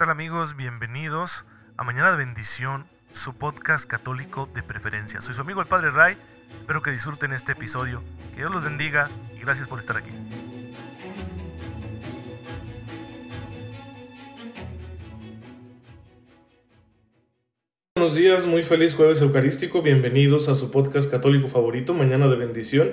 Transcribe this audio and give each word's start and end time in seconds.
tal 0.00 0.08
amigos? 0.08 0.56
Bienvenidos 0.56 1.30
a 1.76 1.84
Mañana 1.84 2.12
de 2.12 2.16
Bendición, 2.16 2.86
su 3.22 3.34
podcast 3.34 3.84
católico 3.84 4.48
de 4.54 4.62
preferencia. 4.62 5.20
Soy 5.20 5.34
su 5.34 5.42
amigo 5.42 5.60
el 5.60 5.66
Padre 5.66 5.90
Ray, 5.90 6.16
espero 6.58 6.80
que 6.80 6.90
disfruten 6.90 7.34
este 7.34 7.52
episodio, 7.52 8.02
que 8.30 8.38
Dios 8.38 8.50
los 8.50 8.64
bendiga 8.64 9.10
y 9.36 9.40
gracias 9.40 9.68
por 9.68 9.78
estar 9.78 9.98
aquí. 9.98 10.08
Buenos 17.94 18.14
días, 18.14 18.46
muy 18.46 18.62
feliz 18.62 18.94
jueves 18.94 19.20
eucarístico, 19.20 19.82
bienvenidos 19.82 20.48
a 20.48 20.54
su 20.54 20.70
podcast 20.70 21.10
católico 21.10 21.46
favorito, 21.46 21.92
Mañana 21.92 22.26
de 22.28 22.36
Bendición. 22.36 22.90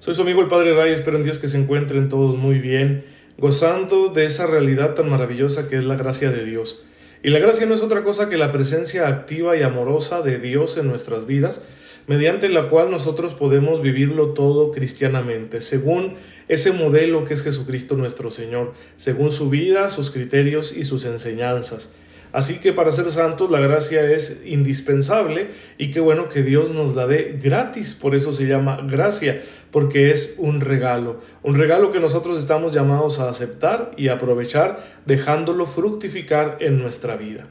Soy 0.00 0.14
su 0.14 0.20
amigo 0.20 0.42
el 0.42 0.48
Padre 0.48 0.76
Ray, 0.76 0.92
espero 0.92 1.16
en 1.16 1.22
Dios 1.22 1.38
que 1.38 1.48
se 1.48 1.56
encuentren 1.56 2.10
todos 2.10 2.36
muy 2.36 2.58
bien 2.58 3.06
gozando 3.38 4.08
de 4.08 4.24
esa 4.24 4.46
realidad 4.46 4.94
tan 4.94 5.08
maravillosa 5.08 5.68
que 5.68 5.76
es 5.76 5.84
la 5.84 5.96
gracia 5.96 6.30
de 6.30 6.44
Dios. 6.44 6.84
Y 7.22 7.30
la 7.30 7.38
gracia 7.38 7.66
no 7.66 7.74
es 7.74 7.82
otra 7.82 8.02
cosa 8.02 8.28
que 8.28 8.36
la 8.36 8.50
presencia 8.50 9.08
activa 9.08 9.56
y 9.56 9.62
amorosa 9.62 10.22
de 10.22 10.38
Dios 10.38 10.76
en 10.76 10.88
nuestras 10.88 11.26
vidas, 11.26 11.64
mediante 12.06 12.48
la 12.48 12.68
cual 12.68 12.90
nosotros 12.90 13.34
podemos 13.34 13.80
vivirlo 13.80 14.30
todo 14.30 14.72
cristianamente, 14.72 15.60
según 15.60 16.14
ese 16.48 16.72
modelo 16.72 17.24
que 17.24 17.34
es 17.34 17.44
Jesucristo 17.44 17.94
nuestro 17.94 18.30
Señor, 18.30 18.72
según 18.96 19.30
su 19.30 19.50
vida, 19.50 19.88
sus 19.88 20.10
criterios 20.10 20.76
y 20.76 20.84
sus 20.84 21.04
enseñanzas. 21.04 21.94
Así 22.32 22.60
que 22.60 22.72
para 22.72 22.92
ser 22.92 23.10
santos 23.10 23.50
la 23.50 23.60
gracia 23.60 24.10
es 24.10 24.42
indispensable 24.46 25.50
y 25.76 25.90
qué 25.90 26.00
bueno 26.00 26.28
que 26.30 26.42
Dios 26.42 26.70
nos 26.70 26.96
la 26.96 27.06
dé 27.06 27.38
gratis, 27.42 27.92
por 27.92 28.14
eso 28.14 28.32
se 28.32 28.46
llama 28.46 28.80
gracia, 28.88 29.42
porque 29.70 30.10
es 30.10 30.36
un 30.38 30.62
regalo, 30.62 31.20
un 31.42 31.56
regalo 31.56 31.92
que 31.92 32.00
nosotros 32.00 32.38
estamos 32.38 32.72
llamados 32.72 33.18
a 33.18 33.28
aceptar 33.28 33.90
y 33.98 34.08
aprovechar 34.08 34.82
dejándolo 35.04 35.66
fructificar 35.66 36.56
en 36.60 36.78
nuestra 36.78 37.16
vida. 37.16 37.48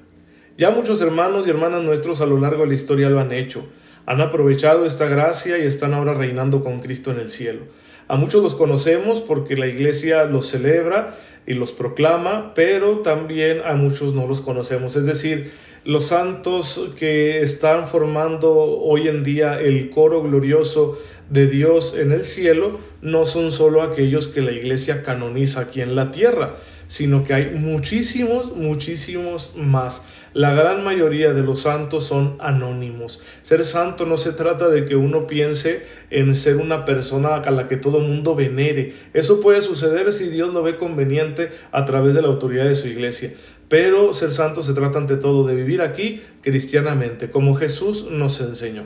Ya 0.58 0.72
muchos 0.72 1.00
hermanos 1.02 1.46
y 1.46 1.52
hermanas 1.52 1.84
nuestros 1.84 2.20
a 2.22 2.26
lo 2.26 2.40
largo 2.40 2.64
de 2.64 2.70
la 2.70 2.76
historia 2.76 3.10
lo 3.10 3.20
han 3.20 3.32
hecho, 3.32 3.68
han 4.08 4.20
aprovechado 4.20 4.86
esta 4.86 5.08
gracia 5.08 5.60
y 5.60 5.68
están 5.68 5.94
ahora 5.94 6.16
reinando 6.16 6.64
con 6.64 6.80
Cristo 6.80 7.12
en 7.12 7.20
el 7.20 7.30
cielo. 7.30 7.62
A 8.08 8.18
muchos 8.18 8.44
los 8.44 8.56
conocemos 8.56 9.22
porque 9.22 9.56
la 9.56 9.68
iglesia 9.68 10.26
los 10.26 10.48
celebra 10.48 11.16
y 11.48 11.54
los 11.54 11.72
proclama, 11.72 12.54
pero 12.54 13.00
también 13.00 13.62
a 13.66 13.76
muchos 13.76 14.14
no 14.14 14.28
los 14.28 14.42
conocemos. 14.42 14.96
Es 14.96 15.06
decir, 15.06 15.52
los 15.84 16.06
santos 16.06 16.92
que 16.98 17.42
están 17.42 17.88
formando 17.88 18.54
hoy 18.54 19.08
en 19.08 19.24
día 19.24 19.60
el 19.60 19.90
coro 19.90 20.22
glorioso 20.22 21.00
de 21.30 21.48
Dios 21.48 21.96
en 21.98 22.12
el 22.12 22.24
cielo 22.24 22.80
no 23.02 23.26
son 23.26 23.52
solo 23.52 23.82
aquellos 23.82 24.28
que 24.28 24.42
la 24.42 24.52
iglesia 24.52 25.02
canoniza 25.02 25.62
aquí 25.62 25.82
en 25.82 25.96
la 25.96 26.12
tierra, 26.12 26.56
sino 26.92 27.24
que 27.24 27.34
hay 27.34 27.52
muchísimos, 27.52 28.54
muchísimos 28.54 29.54
más. 29.56 30.06
La 30.34 30.54
gran 30.54 30.84
mayoría 30.84 31.32
de 31.32 31.42
los 31.42 31.62
santos 31.62 32.04
son 32.04 32.36
anónimos. 32.40 33.22
Ser 33.44 33.64
santo 33.64 34.06
no 34.06 34.18
se 34.18 34.34
trata 34.34 34.68
de 34.68 34.84
que 34.84 34.98
uno 34.98 35.26
piense 35.26 35.86
en 36.10 36.36
ser 36.36 36.58
una 36.58 36.84
persona 36.84 37.36
a 37.36 37.52
la 37.52 37.70
que 37.70 37.78
todo 37.78 38.02
mundo 38.02 38.36
venere. 38.36 38.94
Eso 39.14 39.40
puede 39.40 39.62
suceder 39.62 40.12
si 40.12 40.28
Dios 40.28 40.54
lo 40.54 40.64
ve 40.64 40.76
conveniente 40.76 41.52
a 41.72 41.86
través 41.86 42.14
de 42.14 42.24
la 42.24 42.28
autoridad 42.28 42.66
de 42.66 42.76
su 42.76 42.90
iglesia. 42.90 43.32
Pero 43.70 44.12
ser 44.12 44.32
santo 44.32 44.62
se 44.62 44.74
trata 44.74 44.98
ante 44.98 45.16
todo 45.16 45.48
de 45.48 45.56
vivir 45.56 45.82
aquí 45.82 46.22
cristianamente, 46.42 47.32
como 47.32 47.56
Jesús 47.56 48.06
nos 48.12 48.42
enseñó. 48.42 48.84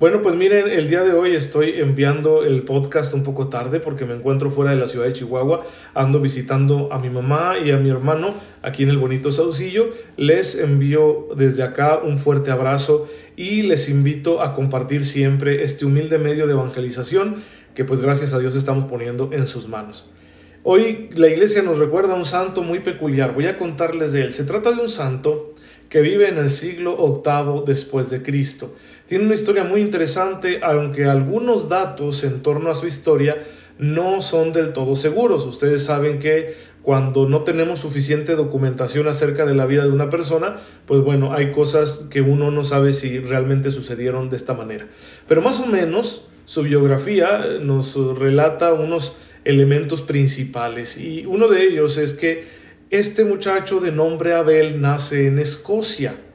Bueno, 0.00 0.22
pues 0.22 0.36
miren, 0.36 0.68
el 0.68 0.88
día 0.88 1.02
de 1.02 1.12
hoy 1.12 1.34
estoy 1.34 1.70
enviando 1.70 2.44
el 2.44 2.62
podcast 2.62 3.14
un 3.14 3.24
poco 3.24 3.48
tarde 3.48 3.80
porque 3.80 4.04
me 4.04 4.14
encuentro 4.14 4.48
fuera 4.48 4.70
de 4.70 4.76
la 4.76 4.86
ciudad 4.86 5.06
de 5.06 5.12
Chihuahua. 5.12 5.66
Ando 5.92 6.20
visitando 6.20 6.92
a 6.92 7.00
mi 7.00 7.10
mamá 7.10 7.58
y 7.58 7.72
a 7.72 7.78
mi 7.78 7.90
hermano 7.90 8.32
aquí 8.62 8.84
en 8.84 8.90
el 8.90 8.98
bonito 8.98 9.32
Saucillo. 9.32 9.88
Les 10.16 10.54
envío 10.54 11.26
desde 11.34 11.64
acá 11.64 11.98
un 11.98 12.16
fuerte 12.16 12.52
abrazo 12.52 13.08
y 13.34 13.62
les 13.62 13.88
invito 13.88 14.40
a 14.40 14.54
compartir 14.54 15.04
siempre 15.04 15.64
este 15.64 15.84
humilde 15.84 16.18
medio 16.18 16.46
de 16.46 16.52
evangelización 16.52 17.42
que 17.74 17.84
pues 17.84 18.00
gracias 18.00 18.32
a 18.32 18.38
Dios 18.38 18.54
estamos 18.54 18.84
poniendo 18.88 19.30
en 19.32 19.48
sus 19.48 19.66
manos. 19.66 20.08
Hoy 20.62 21.10
la 21.16 21.26
iglesia 21.26 21.62
nos 21.62 21.78
recuerda 21.78 22.12
a 22.12 22.16
un 22.16 22.24
santo 22.24 22.62
muy 22.62 22.78
peculiar. 22.78 23.34
Voy 23.34 23.46
a 23.46 23.58
contarles 23.58 24.12
de 24.12 24.22
él. 24.22 24.32
Se 24.32 24.44
trata 24.44 24.70
de 24.70 24.80
un 24.80 24.90
santo 24.90 25.54
que 25.88 26.02
vive 26.02 26.28
en 26.28 26.38
el 26.38 26.50
siglo 26.50 26.96
VIII 26.96 27.64
después 27.66 28.10
de 28.10 28.22
Cristo. 28.22 28.74
Tiene 29.08 29.24
una 29.24 29.34
historia 29.34 29.64
muy 29.64 29.80
interesante, 29.80 30.60
aunque 30.62 31.06
algunos 31.06 31.70
datos 31.70 32.24
en 32.24 32.42
torno 32.42 32.70
a 32.70 32.74
su 32.74 32.86
historia 32.86 33.38
no 33.78 34.20
son 34.20 34.52
del 34.52 34.74
todo 34.74 34.96
seguros. 34.96 35.46
Ustedes 35.46 35.82
saben 35.82 36.18
que 36.18 36.54
cuando 36.82 37.26
no 37.26 37.42
tenemos 37.42 37.78
suficiente 37.78 38.36
documentación 38.36 39.08
acerca 39.08 39.46
de 39.46 39.54
la 39.54 39.64
vida 39.64 39.84
de 39.84 39.92
una 39.92 40.10
persona, 40.10 40.56
pues 40.84 41.00
bueno, 41.00 41.32
hay 41.32 41.52
cosas 41.52 42.06
que 42.10 42.20
uno 42.20 42.50
no 42.50 42.64
sabe 42.64 42.92
si 42.92 43.18
realmente 43.18 43.70
sucedieron 43.70 44.28
de 44.28 44.36
esta 44.36 44.52
manera. 44.52 44.88
Pero 45.26 45.40
más 45.40 45.58
o 45.60 45.66
menos 45.66 46.28
su 46.44 46.64
biografía 46.64 47.46
nos 47.62 47.96
relata 48.18 48.74
unos 48.74 49.16
elementos 49.46 50.02
principales 50.02 50.98
y 50.98 51.24
uno 51.24 51.48
de 51.48 51.64
ellos 51.64 51.96
es 51.96 52.12
que 52.12 52.44
este 52.90 53.24
muchacho 53.24 53.80
de 53.80 53.90
nombre 53.90 54.34
Abel 54.34 54.82
nace 54.82 55.28
en 55.28 55.38
Escocia 55.38 56.27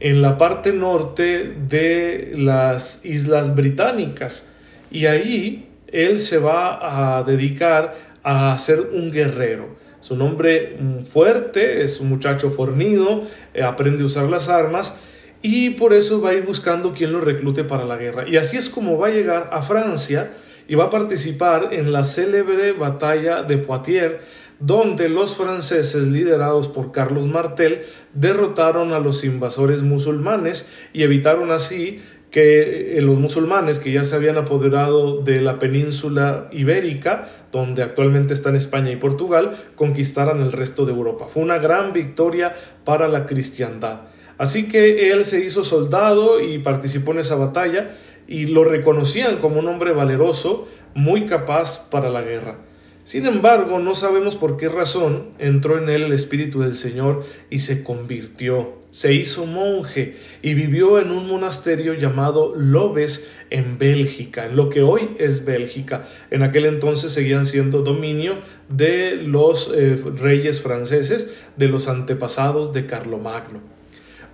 en 0.00 0.22
la 0.22 0.36
parte 0.38 0.72
norte 0.72 1.54
de 1.68 2.32
las 2.36 3.04
Islas 3.04 3.54
Británicas. 3.54 4.52
Y 4.90 5.06
ahí 5.06 5.68
él 5.88 6.18
se 6.18 6.38
va 6.38 7.18
a 7.18 7.22
dedicar 7.22 7.96
a 8.22 8.56
ser 8.58 8.80
un 8.92 9.10
guerrero. 9.10 9.76
Su 10.00 10.16
nombre 10.16 10.76
mm, 10.78 11.04
fuerte, 11.04 11.82
es 11.82 12.00
un 12.00 12.08
muchacho 12.08 12.50
fornido, 12.50 13.22
eh, 13.54 13.62
aprende 13.62 14.02
a 14.02 14.06
usar 14.06 14.28
las 14.28 14.48
armas 14.48 14.96
y 15.42 15.70
por 15.70 15.92
eso 15.92 16.20
va 16.20 16.30
a 16.30 16.34
ir 16.34 16.44
buscando 16.44 16.92
quien 16.92 17.12
lo 17.12 17.20
reclute 17.20 17.64
para 17.64 17.84
la 17.84 17.96
guerra. 17.96 18.28
Y 18.28 18.36
así 18.36 18.56
es 18.56 18.70
como 18.70 18.98
va 18.98 19.08
a 19.08 19.10
llegar 19.10 19.50
a 19.52 19.62
Francia 19.62 20.30
y 20.68 20.74
va 20.74 20.84
a 20.84 20.90
participar 20.90 21.68
en 21.72 21.92
la 21.92 22.04
célebre 22.04 22.72
batalla 22.72 23.42
de 23.42 23.58
Poitiers, 23.58 24.16
donde 24.58 25.08
los 25.08 25.36
franceses 25.36 26.06
liderados 26.06 26.68
por 26.68 26.92
Carlos 26.92 27.26
Martel 27.26 27.82
derrotaron 28.14 28.92
a 28.92 29.00
los 29.00 29.24
invasores 29.24 29.82
musulmanes 29.82 30.70
y 30.92 31.02
evitaron 31.02 31.50
así 31.50 32.00
que 32.30 32.98
eh, 32.98 33.02
los 33.02 33.18
musulmanes 33.18 33.78
que 33.78 33.92
ya 33.92 34.04
se 34.04 34.14
habían 34.14 34.36
apoderado 34.36 35.22
de 35.22 35.40
la 35.40 35.58
península 35.58 36.48
ibérica, 36.52 37.28
donde 37.52 37.82
actualmente 37.82 38.34
están 38.34 38.56
España 38.56 38.90
y 38.90 38.96
Portugal, 38.96 39.56
conquistaran 39.74 40.40
el 40.40 40.52
resto 40.52 40.84
de 40.84 40.92
Europa. 40.92 41.28
Fue 41.28 41.42
una 41.42 41.58
gran 41.58 41.92
victoria 41.92 42.54
para 42.84 43.08
la 43.08 43.26
cristiandad. 43.26 44.00
Así 44.38 44.68
que 44.68 45.10
él 45.12 45.24
se 45.24 45.44
hizo 45.44 45.64
soldado 45.64 46.40
y 46.40 46.58
participó 46.58 47.12
en 47.12 47.20
esa 47.20 47.36
batalla 47.36 47.96
y 48.28 48.46
lo 48.46 48.64
reconocían 48.64 49.38
como 49.38 49.60
un 49.60 49.68
hombre 49.68 49.92
valeroso, 49.92 50.68
muy 50.94 51.26
capaz 51.26 51.88
para 51.90 52.10
la 52.10 52.22
guerra. 52.22 52.58
Sin 53.06 53.24
embargo, 53.24 53.78
no 53.78 53.94
sabemos 53.94 54.34
por 54.34 54.56
qué 54.56 54.68
razón 54.68 55.28
entró 55.38 55.78
en 55.78 55.88
él 55.88 56.02
el 56.02 56.12
Espíritu 56.12 56.62
del 56.62 56.74
Señor 56.74 57.24
y 57.50 57.60
se 57.60 57.84
convirtió, 57.84 58.80
se 58.90 59.14
hizo 59.14 59.46
monje 59.46 60.16
y 60.42 60.54
vivió 60.54 60.98
en 60.98 61.12
un 61.12 61.28
monasterio 61.28 61.94
llamado 61.94 62.56
Lobes 62.56 63.30
en 63.50 63.78
Bélgica, 63.78 64.46
en 64.46 64.56
lo 64.56 64.70
que 64.70 64.82
hoy 64.82 65.10
es 65.20 65.44
Bélgica. 65.44 66.02
En 66.32 66.42
aquel 66.42 66.64
entonces 66.64 67.12
seguían 67.12 67.46
siendo 67.46 67.82
dominio 67.82 68.40
de 68.68 69.14
los 69.14 69.72
eh, 69.72 69.96
reyes 70.20 70.60
franceses, 70.60 71.32
de 71.56 71.68
los 71.68 71.86
antepasados 71.86 72.72
de 72.72 72.86
Carlomagno. 72.86 73.60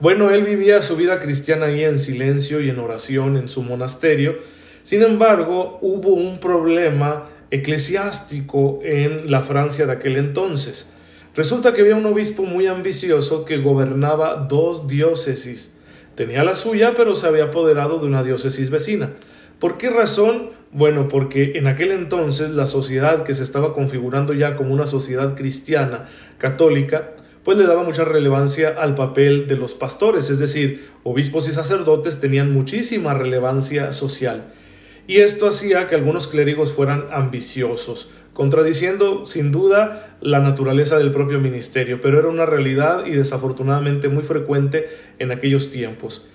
Bueno, 0.00 0.30
él 0.30 0.44
vivía 0.44 0.80
su 0.80 0.96
vida 0.96 1.20
cristiana 1.20 1.66
ahí 1.66 1.84
en 1.84 1.98
silencio 1.98 2.62
y 2.62 2.70
en 2.70 2.78
oración 2.78 3.36
en 3.36 3.50
su 3.50 3.62
monasterio. 3.62 4.36
Sin 4.82 5.02
embargo, 5.02 5.78
hubo 5.82 6.14
un 6.14 6.40
problema 6.40 7.28
eclesiástico 7.52 8.80
en 8.82 9.30
la 9.30 9.42
Francia 9.42 9.86
de 9.86 9.92
aquel 9.92 10.16
entonces. 10.16 10.90
Resulta 11.36 11.72
que 11.72 11.82
había 11.82 11.96
un 11.96 12.06
obispo 12.06 12.44
muy 12.44 12.66
ambicioso 12.66 13.44
que 13.44 13.58
gobernaba 13.58 14.46
dos 14.48 14.88
diócesis. 14.88 15.78
Tenía 16.14 16.44
la 16.44 16.54
suya, 16.54 16.94
pero 16.96 17.14
se 17.14 17.26
había 17.26 17.44
apoderado 17.44 17.98
de 17.98 18.06
una 18.06 18.22
diócesis 18.22 18.70
vecina. 18.70 19.10
¿Por 19.58 19.76
qué 19.76 19.90
razón? 19.90 20.50
Bueno, 20.72 21.08
porque 21.08 21.52
en 21.56 21.66
aquel 21.66 21.92
entonces 21.92 22.50
la 22.50 22.64
sociedad 22.64 23.22
que 23.22 23.34
se 23.34 23.42
estaba 23.42 23.74
configurando 23.74 24.32
ya 24.32 24.56
como 24.56 24.72
una 24.72 24.86
sociedad 24.86 25.36
cristiana, 25.36 26.06
católica, 26.38 27.10
pues 27.44 27.58
le 27.58 27.64
daba 27.64 27.82
mucha 27.82 28.04
relevancia 28.04 28.74
al 28.78 28.94
papel 28.94 29.46
de 29.46 29.56
los 29.56 29.74
pastores, 29.74 30.30
es 30.30 30.38
decir, 30.38 30.88
obispos 31.02 31.48
y 31.48 31.52
sacerdotes 31.52 32.18
tenían 32.18 32.52
muchísima 32.52 33.14
relevancia 33.14 33.92
social 33.92 34.52
y 35.06 35.18
esto 35.18 35.48
hacía 35.48 35.86
que 35.86 35.94
algunos 35.94 36.28
clérigos 36.28 36.72
fueran 36.72 37.06
ambiciosos, 37.10 38.10
contradiciendo 38.32 39.26
sin 39.26 39.52
duda 39.52 40.16
la 40.20 40.40
naturaleza 40.40 40.98
del 40.98 41.10
propio 41.10 41.38
ministerio, 41.38 42.00
pero 42.00 42.18
era 42.18 42.28
una 42.28 42.46
realidad 42.46 43.06
y 43.06 43.10
desafortunadamente 43.10 44.08
muy 44.08 44.22
frecuente 44.22 44.88
en 45.18 45.32
aquellos 45.32 45.70
tiempos. 45.70 46.28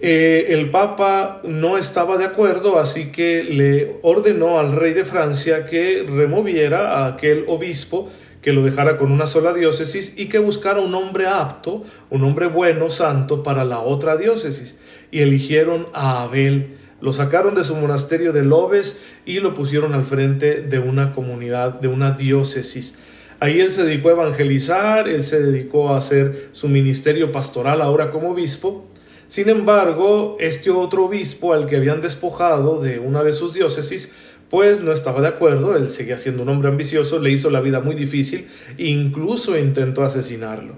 Eh, 0.00 0.46
el 0.52 0.70
Papa 0.70 1.40
no 1.44 1.78
estaba 1.78 2.18
de 2.18 2.24
acuerdo, 2.24 2.78
así 2.78 3.12
que 3.12 3.42
le 3.44 3.96
ordenó 4.02 4.58
al 4.58 4.72
rey 4.72 4.92
de 4.92 5.04
Francia 5.04 5.64
que 5.64 6.04
removiera 6.06 6.98
a 6.98 7.06
aquel 7.06 7.44
obispo 7.46 8.10
que 8.44 8.52
lo 8.52 8.62
dejara 8.62 8.98
con 8.98 9.10
una 9.10 9.26
sola 9.26 9.54
diócesis 9.54 10.18
y 10.18 10.26
que 10.26 10.38
buscara 10.38 10.80
un 10.80 10.94
hombre 10.94 11.26
apto, 11.26 11.82
un 12.10 12.24
hombre 12.24 12.46
bueno, 12.46 12.90
santo, 12.90 13.42
para 13.42 13.64
la 13.64 13.78
otra 13.78 14.18
diócesis. 14.18 14.78
Y 15.10 15.20
eligieron 15.20 15.86
a 15.94 16.24
Abel. 16.24 16.76
Lo 17.04 17.12
sacaron 17.12 17.54
de 17.54 17.64
su 17.64 17.76
monasterio 17.76 18.32
de 18.32 18.42
Lobes 18.42 18.98
y 19.26 19.40
lo 19.40 19.52
pusieron 19.52 19.92
al 19.92 20.04
frente 20.04 20.62
de 20.62 20.78
una 20.78 21.12
comunidad, 21.12 21.74
de 21.74 21.88
una 21.88 22.12
diócesis. 22.12 22.98
Ahí 23.40 23.60
él 23.60 23.70
se 23.70 23.84
dedicó 23.84 24.08
a 24.08 24.12
evangelizar, 24.12 25.06
él 25.06 25.22
se 25.22 25.42
dedicó 25.42 25.90
a 25.90 25.98
hacer 25.98 26.48
su 26.52 26.66
ministerio 26.66 27.30
pastoral 27.30 27.82
ahora 27.82 28.10
como 28.10 28.30
obispo. 28.30 28.86
Sin 29.28 29.50
embargo, 29.50 30.38
este 30.40 30.70
otro 30.70 31.04
obispo 31.04 31.52
al 31.52 31.66
que 31.66 31.76
habían 31.76 32.00
despojado 32.00 32.80
de 32.80 32.98
una 33.00 33.22
de 33.22 33.34
sus 33.34 33.52
diócesis, 33.52 34.14
pues 34.48 34.80
no 34.80 34.90
estaba 34.90 35.20
de 35.20 35.28
acuerdo, 35.28 35.76
él 35.76 35.90
seguía 35.90 36.16
siendo 36.16 36.42
un 36.42 36.48
hombre 36.48 36.70
ambicioso, 36.70 37.18
le 37.18 37.32
hizo 37.32 37.50
la 37.50 37.60
vida 37.60 37.80
muy 37.80 37.96
difícil 37.96 38.48
e 38.78 38.86
incluso 38.86 39.58
intentó 39.58 40.04
asesinarlo. 40.04 40.76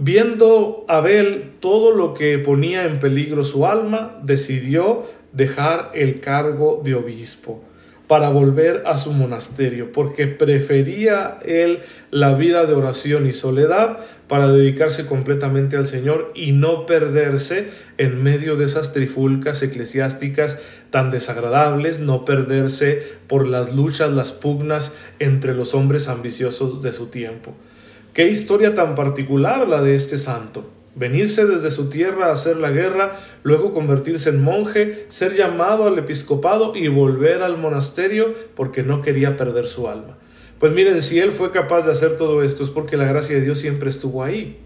Viendo 0.00 0.84
Abel 0.86 1.54
todo 1.58 1.90
lo 1.90 2.14
que 2.14 2.38
ponía 2.38 2.84
en 2.84 3.00
peligro 3.00 3.42
su 3.42 3.66
alma, 3.66 4.20
decidió 4.22 5.02
dejar 5.32 5.90
el 5.94 6.20
cargo 6.20 6.80
de 6.84 6.94
obispo 6.94 7.64
para 8.08 8.30
volver 8.30 8.84
a 8.86 8.96
su 8.96 9.12
monasterio, 9.12 9.92
porque 9.92 10.26
prefería 10.26 11.38
él 11.44 11.80
la 12.10 12.32
vida 12.34 12.64
de 12.64 12.72
oración 12.72 13.26
y 13.26 13.34
soledad 13.34 13.98
para 14.28 14.50
dedicarse 14.50 15.06
completamente 15.06 15.76
al 15.76 15.86
Señor 15.86 16.32
y 16.34 16.52
no 16.52 16.86
perderse 16.86 17.68
en 17.98 18.22
medio 18.22 18.56
de 18.56 18.64
esas 18.64 18.94
trifulcas 18.94 19.62
eclesiásticas 19.62 20.58
tan 20.90 21.10
desagradables, 21.10 22.00
no 22.00 22.24
perderse 22.24 23.02
por 23.26 23.46
las 23.46 23.74
luchas, 23.74 24.10
las 24.10 24.32
pugnas 24.32 24.96
entre 25.18 25.54
los 25.54 25.74
hombres 25.74 26.08
ambiciosos 26.08 26.82
de 26.82 26.94
su 26.94 27.08
tiempo. 27.08 27.54
Qué 28.14 28.28
historia 28.28 28.74
tan 28.74 28.94
particular 28.94 29.68
la 29.68 29.82
de 29.82 29.94
este 29.94 30.16
santo 30.16 30.77
venirse 30.98 31.46
desde 31.46 31.70
su 31.70 31.88
tierra 31.88 32.26
a 32.26 32.32
hacer 32.32 32.56
la 32.56 32.70
guerra, 32.70 33.18
luego 33.44 33.72
convertirse 33.72 34.30
en 34.30 34.42
monje, 34.42 35.06
ser 35.08 35.36
llamado 35.36 35.86
al 35.86 35.98
episcopado 35.98 36.74
y 36.74 36.88
volver 36.88 37.42
al 37.42 37.56
monasterio 37.56 38.34
porque 38.54 38.82
no 38.82 39.00
quería 39.00 39.36
perder 39.36 39.66
su 39.66 39.88
alma. 39.88 40.18
Pues 40.58 40.72
miren, 40.72 41.00
si 41.00 41.20
él 41.20 41.30
fue 41.30 41.52
capaz 41.52 41.82
de 41.82 41.92
hacer 41.92 42.16
todo 42.16 42.42
esto 42.42 42.64
es 42.64 42.70
porque 42.70 42.96
la 42.96 43.04
gracia 43.04 43.36
de 43.36 43.42
Dios 43.42 43.60
siempre 43.60 43.88
estuvo 43.88 44.24
ahí 44.24 44.58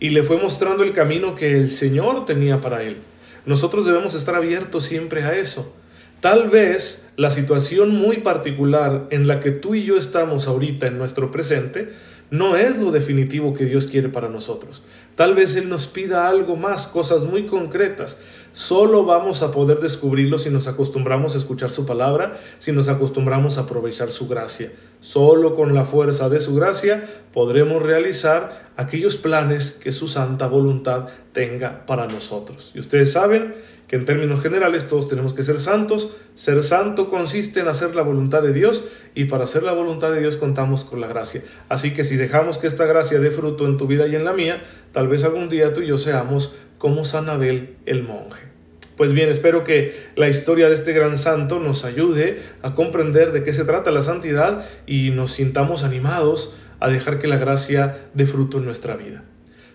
y 0.00 0.10
le 0.10 0.22
fue 0.22 0.38
mostrando 0.38 0.82
el 0.82 0.94
camino 0.94 1.34
que 1.34 1.58
el 1.58 1.68
Señor 1.68 2.24
tenía 2.24 2.58
para 2.58 2.82
él. 2.82 2.96
Nosotros 3.44 3.84
debemos 3.84 4.14
estar 4.14 4.34
abiertos 4.34 4.84
siempre 4.84 5.22
a 5.22 5.36
eso. 5.36 5.74
Tal 6.20 6.48
vez 6.48 7.10
la 7.16 7.30
situación 7.30 7.90
muy 7.90 8.18
particular 8.18 9.06
en 9.10 9.28
la 9.28 9.40
que 9.40 9.50
tú 9.50 9.74
y 9.74 9.84
yo 9.84 9.98
estamos 9.98 10.48
ahorita 10.48 10.86
en 10.86 10.96
nuestro 10.96 11.30
presente 11.30 11.90
no 12.30 12.56
es 12.56 12.78
lo 12.78 12.90
definitivo 12.90 13.52
que 13.52 13.66
Dios 13.66 13.86
quiere 13.86 14.08
para 14.08 14.30
nosotros. 14.30 14.82
Tal 15.14 15.34
vez 15.34 15.54
Él 15.56 15.68
nos 15.68 15.86
pida 15.86 16.28
algo 16.28 16.56
más, 16.56 16.86
cosas 16.86 17.22
muy 17.22 17.46
concretas. 17.46 18.20
Solo 18.52 19.04
vamos 19.04 19.42
a 19.42 19.50
poder 19.50 19.80
descubrirlo 19.80 20.38
si 20.38 20.48
nos 20.50 20.68
acostumbramos 20.68 21.34
a 21.34 21.38
escuchar 21.38 21.70
su 21.70 21.86
palabra, 21.86 22.38
si 22.58 22.70
nos 22.70 22.88
acostumbramos 22.88 23.58
a 23.58 23.62
aprovechar 23.62 24.10
su 24.10 24.28
gracia. 24.28 24.70
Solo 25.00 25.54
con 25.54 25.74
la 25.74 25.84
fuerza 25.84 26.28
de 26.28 26.40
su 26.40 26.54
gracia 26.54 27.04
podremos 27.32 27.82
realizar 27.82 28.70
aquellos 28.76 29.16
planes 29.16 29.72
que 29.72 29.92
su 29.92 30.08
santa 30.08 30.46
voluntad 30.46 31.08
tenga 31.32 31.84
para 31.84 32.06
nosotros. 32.06 32.72
Y 32.74 32.78
ustedes 32.78 33.12
saben 33.12 33.54
que 33.88 33.96
en 33.96 34.04
términos 34.04 34.40
generales 34.40 34.88
todos 34.88 35.08
tenemos 35.08 35.34
que 35.34 35.42
ser 35.42 35.60
santos. 35.60 36.16
Ser 36.34 36.62
santo 36.62 37.08
consiste 37.08 37.60
en 37.60 37.68
hacer 37.68 37.94
la 37.94 38.02
voluntad 38.02 38.42
de 38.42 38.52
Dios 38.52 38.84
y 39.14 39.24
para 39.26 39.44
hacer 39.44 39.62
la 39.62 39.72
voluntad 39.72 40.10
de 40.12 40.20
Dios 40.20 40.36
contamos 40.36 40.84
con 40.84 41.00
la 41.00 41.06
gracia. 41.06 41.42
Así 41.68 41.92
que 41.92 42.04
si 42.04 42.16
dejamos 42.16 42.58
que 42.58 42.66
esta 42.66 42.86
gracia 42.86 43.20
dé 43.20 43.30
fruto 43.30 43.66
en 43.66 43.76
tu 43.76 43.86
vida 43.86 44.06
y 44.06 44.16
en 44.16 44.24
la 44.24 44.32
mía, 44.32 44.62
tal 44.92 45.08
vez 45.08 45.24
algún 45.24 45.48
día 45.48 45.72
tú 45.72 45.80
y 45.80 45.88
yo 45.88 45.98
seamos 45.98 46.54
como 46.78 47.04
San 47.04 47.28
Abel 47.28 47.76
el 47.86 48.02
monje. 48.02 48.54
Pues 48.96 49.12
bien, 49.12 49.28
espero 49.28 49.64
que 49.64 49.92
la 50.14 50.28
historia 50.28 50.68
de 50.68 50.74
este 50.74 50.92
gran 50.92 51.18
santo 51.18 51.58
nos 51.58 51.84
ayude 51.84 52.40
a 52.62 52.74
comprender 52.74 53.32
de 53.32 53.42
qué 53.42 53.52
se 53.52 53.64
trata 53.64 53.90
la 53.90 54.02
santidad 54.02 54.64
y 54.86 55.10
nos 55.10 55.32
sintamos 55.32 55.82
animados 55.82 56.56
a 56.78 56.88
dejar 56.88 57.18
que 57.18 57.26
la 57.26 57.36
gracia 57.36 58.06
dé 58.14 58.26
fruto 58.26 58.58
en 58.58 58.66
nuestra 58.66 58.94
vida. 58.94 59.24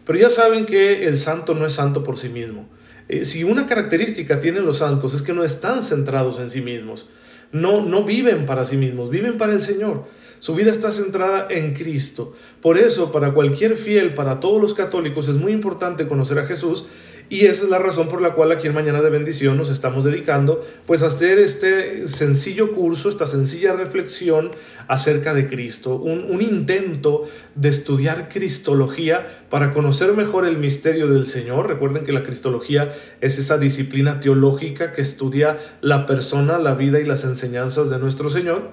Pero 0.06 0.20
ya 0.20 0.30
saben 0.30 0.66
que 0.66 1.08
el 1.08 1.18
santo 1.18 1.54
no 1.54 1.66
es 1.66 1.74
santo 1.74 2.04
por 2.04 2.18
sí 2.18 2.30
mismo. 2.30 2.70
Eh, 3.10 3.26
si 3.26 3.44
una 3.44 3.66
característica 3.66 4.40
tienen 4.40 4.66
los 4.66 4.78
santos 4.78 5.14
es 5.16 5.24
que 5.24 5.34
no 5.34 5.44
están 5.44 5.82
centrados 5.82 6.40
en 6.40 6.50
sí 6.50 6.62
mismos, 6.62 7.10
no, 7.52 7.84
no 7.84 8.04
viven 8.04 8.46
para 8.46 8.64
sí 8.64 8.78
mismos, 8.78 9.10
viven 9.10 9.38
para 9.38 9.54
el 9.54 9.62
Señor. 9.62 10.06
Su 10.38 10.56
vida 10.56 10.72
está 10.72 10.92
centrada 10.92 11.48
en 11.50 11.74
Cristo. 11.74 12.34
Por 12.62 12.78
eso, 12.78 13.12
para 13.12 13.34
cualquier 13.34 13.76
fiel, 13.76 14.14
para 14.14 14.40
todos 14.40 14.62
los 14.62 14.74
católicos, 14.74 15.28
es 15.28 15.36
muy 15.36 15.52
importante 15.52 16.08
conocer 16.08 16.40
a 16.40 16.46
Jesús 16.46 16.86
y 17.30 17.46
esa 17.46 17.64
es 17.64 17.70
la 17.70 17.78
razón 17.78 18.08
por 18.08 18.22
la 18.22 18.34
cual 18.34 18.52
aquí 18.52 18.68
en 18.68 18.74
Mañana 18.74 19.02
de 19.02 19.10
Bendición 19.10 19.56
nos 19.56 19.70
estamos 19.70 20.04
dedicando 20.04 20.66
pues 20.88 21.04
a 21.04 21.08
hacer 21.08 21.38
este 21.38 22.08
sencillo 22.08 22.72
curso, 22.72 23.08
esta 23.08 23.28
sencilla 23.28 23.74
reflexión 23.74 24.50
acerca 24.88 25.36
de 25.36 25.48
Cristo, 25.48 25.96
un, 25.96 26.26
un 26.30 26.42
intento 26.42 27.28
de 27.54 27.70
estudiar 27.70 28.30
Cristología 28.30 29.28
para 29.50 29.74
conocer 29.74 30.14
mejor 30.14 30.48
el 30.48 30.58
misterio 30.58 31.08
del 31.08 31.26
Señor. 31.26 31.68
Recuerden 31.68 32.04
que 32.04 32.14
la 32.14 32.24
Cristología 32.24 32.92
es 33.22 33.38
esa 33.38 33.60
disciplina 33.60 34.20
teológica 34.20 34.92
que 34.92 35.02
estudia 35.02 35.58
la 35.82 36.06
persona, 36.06 36.58
la 36.58 36.74
vida 36.74 37.00
y 37.00 37.06
las 37.06 37.24
enseñanzas 37.24 37.90
de 37.90 38.00
nuestro 38.00 38.30
Señor. 38.30 38.72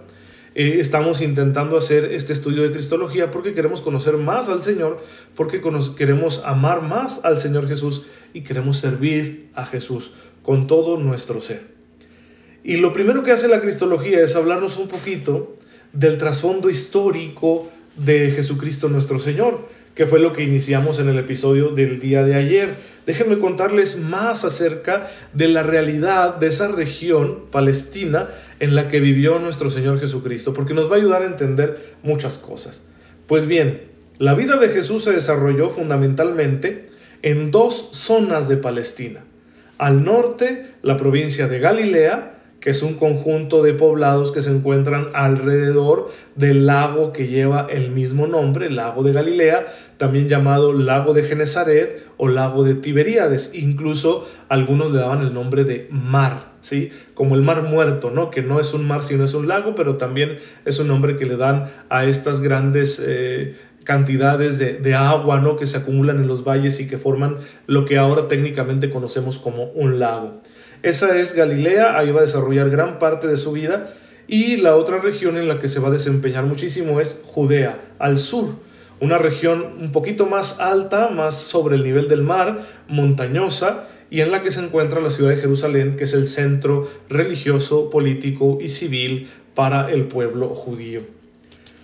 Eh, 0.59 0.81
estamos 0.81 1.21
intentando 1.21 1.77
hacer 1.77 2.15
este 2.15 2.33
estudio 2.33 2.63
de 2.63 2.71
Cristología 2.71 3.31
porque 3.31 3.53
queremos 3.53 3.83
conocer 3.83 4.17
más 4.17 4.49
al 4.49 4.63
Señor, 4.63 5.05
porque 5.35 5.61
queremos 5.99 6.43
amar 6.47 6.81
más 6.81 7.27
al 7.27 7.37
Señor 7.37 7.69
Jesús 7.69 8.07
y 8.33 8.41
queremos 8.41 8.79
servir 8.79 9.51
a 9.55 9.67
Jesús 9.67 10.13
con 10.43 10.67
todo 10.67 10.97
nuestro 10.97 11.43
ser. 11.43 11.61
Y 12.65 12.79
lo 12.79 12.95
primero 12.95 13.23
que 13.23 13.33
hace 13.33 13.49
la 13.49 13.61
Cristología 13.61 14.23
es 14.23 14.35
hablarnos 14.35 14.79
un 14.79 14.89
poquito 14.89 15.57
del 15.93 16.17
trasfondo 16.17 16.71
histórico 16.71 17.69
de 17.95 18.31
Jesucristo 18.31 18.89
nuestro 18.89 19.19
Señor, 19.19 19.69
que 19.95 20.07
fue 20.07 20.21
lo 20.21 20.33
que 20.33 20.43
iniciamos 20.43 20.99
en 20.99 21.11
el 21.11 21.19
episodio 21.19 21.69
del 21.69 22.01
día 22.01 22.25
de 22.25 22.35
ayer 22.35 22.71
déjenme 23.07 23.39
contarles 23.39 23.99
más 23.99 24.45
acerca 24.45 25.09
de 25.33 25.49
la 25.49 25.63
realidad 25.63 26.35
de 26.35 26.49
esa 26.49 26.69
región 26.69 27.45
palestina 27.51 28.29
en 28.61 28.75
la 28.75 28.89
que 28.89 29.01
vivió 29.01 29.39
nuestro 29.39 29.71
Señor 29.71 29.99
Jesucristo, 29.99 30.53
porque 30.53 30.75
nos 30.75 30.91
va 30.91 30.97
a 30.97 30.99
ayudar 30.99 31.23
a 31.23 31.27
entender 31.27 31.95
muchas 32.03 32.39
cosas. 32.39 32.87
Pues 33.27 33.47
bien, 33.47 33.83
la 34.19 34.35
vida 34.35 34.57
de 34.57 34.69
Jesús 34.69 35.05
se 35.05 35.13
desarrolló 35.13 35.69
fundamentalmente 35.69 36.87
en 37.23 37.51
dos 37.51 37.91
zonas 37.93 38.49
de 38.49 38.57
Palestina. 38.57 39.25
Al 39.79 40.05
norte, 40.05 40.67
la 40.83 40.97
provincia 40.97 41.49
de 41.49 41.59
Galilea, 41.59 42.37
que 42.61 42.71
es 42.71 42.83
un 42.83 42.95
conjunto 42.95 43.63
de 43.63 43.75
poblados 43.75 44.33
que 44.33 44.43
se 44.43 44.51
encuentran 44.51 45.09
alrededor 45.13 46.11
del 46.35 46.67
lago 46.67 47.13
que 47.13 47.29
lleva 47.29 47.67
el 47.71 47.91
mismo 47.91 48.27
nombre, 48.27 48.67
el 48.67 48.77
lago 48.77 49.03
de 49.03 49.13
Galilea, 49.13 49.67
también 49.99 50.29
llamado 50.29 50.73
lago 50.73 51.13
de 51.13 51.23
Genezaret 51.23 52.05
o 52.17 52.29
lago 52.29 52.65
de 52.65 52.75
Tiberíades. 52.75 53.53
Incluso 53.55 54.27
algunos 54.49 54.93
le 54.93 54.99
daban 54.99 55.21
el 55.21 55.35
nombre 55.35 55.65
de 55.65 55.89
mar, 55.91 56.56
¿sí? 56.67 56.91
Como 57.15 57.37
el 57.37 57.43
mar 57.43 57.63
muerto, 57.63 58.11
¿no? 58.11 58.31
Que 58.31 58.43
no 58.43 58.59
es 58.59 58.75
un 58.75 58.87
mar 58.87 59.03
sino 59.03 59.25
es 59.25 59.35
un 59.35 59.47
lago, 59.47 59.75
pero 59.75 59.97
también 59.97 60.39
es 60.65 60.79
un 60.81 60.89
nombre 60.89 61.17
que 61.17 61.25
le 61.25 61.37
dan 61.37 61.71
a 61.89 62.05
estas 62.05 62.41
grandes... 62.41 63.03
Eh, 63.05 63.55
cantidades 63.85 64.59
de, 64.59 64.79
de, 64.79 64.95
agua 64.97 65.39
¿no? 65.39 65.55
que 65.55 65.65
se 65.65 65.77
acumulan 65.77 66.17
en 66.17 66.27
los 66.27 66.43
valles 66.43 66.81
y 66.81 66.89
que 66.89 66.99
forman 66.99 67.37
lo 67.69 67.85
que 67.85 67.99
ahora 67.99 68.27
técnicamente 68.27 68.91
conocemos 68.91 69.39
como 69.39 69.67
un 69.67 70.01
lago. 70.01 70.41
Esa 70.83 71.17
es 71.21 71.35
Galilea, 71.35 71.97
ahí 71.97 72.11
va 72.11 72.19
a 72.19 72.23
desarrollar 72.23 72.69
gran 72.69 72.99
parte 72.99 73.29
de 73.29 73.37
su 73.37 73.53
vida. 73.53 73.95
Y 74.27 74.57
la 74.57 74.75
otra 74.75 74.99
región 74.99 75.37
en 75.37 75.47
la 75.47 75.61
que 75.61 75.69
se 75.69 75.79
va 75.79 75.87
a 75.87 75.93
desempeñar 75.93 76.45
muchísimo 76.45 77.01
es 77.01 77.21
Judea, 77.25 77.79
al 78.01 78.19
sur. 78.19 78.57
Una 78.99 79.19
región 79.19 79.77
un 79.79 79.93
poquito 79.93 80.27
más 80.27 80.59
alta, 80.59 81.09
más 81.09 81.37
sobre 81.37 81.77
el 81.77 81.85
nivel 81.85 82.09
del 82.09 82.23
mar, 82.23 82.63
montañosa, 82.89 83.85
y 84.17 84.23
en 84.23 84.31
la 84.31 84.41
que 84.41 84.51
se 84.51 84.61
encuentra 84.61 85.03
la 85.03 85.11
ciudad 85.11 85.29
de 85.29 85.37
Jerusalén, 85.37 85.97
que 85.97 86.05
es 86.05 86.15
el 86.15 86.25
centro 86.25 86.89
religioso, 87.11 87.91
político 87.91 88.57
y 88.63 88.69
civil 88.69 89.29
para 89.55 89.93
el 89.93 90.07
pueblo 90.07 90.55
judío. 90.55 91.03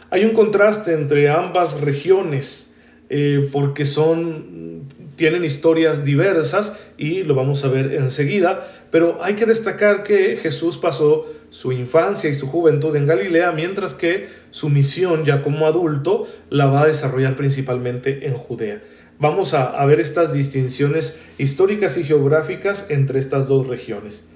Hay 0.08 0.24
un 0.24 0.30
contraste 0.30 0.94
entre 0.94 1.28
ambas 1.28 1.82
regiones, 1.82 2.74
eh, 3.10 3.50
porque 3.52 3.84
son 3.84 4.86
tienen 5.14 5.44
historias 5.44 6.06
diversas 6.06 6.80
y 6.96 7.22
lo 7.22 7.34
vamos 7.34 7.66
a 7.66 7.68
ver 7.68 7.92
enseguida, 7.92 8.66
pero 8.90 9.22
hay 9.22 9.34
que 9.34 9.44
destacar 9.44 10.02
que 10.02 10.36
Jesús 10.36 10.78
pasó 10.78 11.30
su 11.50 11.70
infancia 11.72 12.30
y 12.30 12.34
su 12.34 12.46
juventud 12.46 12.96
en 12.96 13.04
Galilea, 13.04 13.52
mientras 13.52 13.92
que 13.92 14.28
su 14.50 14.70
misión 14.70 15.26
ya 15.26 15.42
como 15.42 15.66
adulto 15.66 16.26
la 16.48 16.64
va 16.64 16.84
a 16.84 16.86
desarrollar 16.86 17.36
principalmente 17.36 18.26
en 18.26 18.32
Judea. 18.32 18.80
Vamos 19.22 19.54
a, 19.54 19.84
ver 19.86 20.00
estas 20.00 20.32
distinciones 20.32 21.20
históricas 21.38 21.96
y 21.96 22.02
geográficas 22.02 22.90
entre 22.90 23.20
estas 23.20 23.46
dos 23.46 23.68
regiones. 23.68 24.28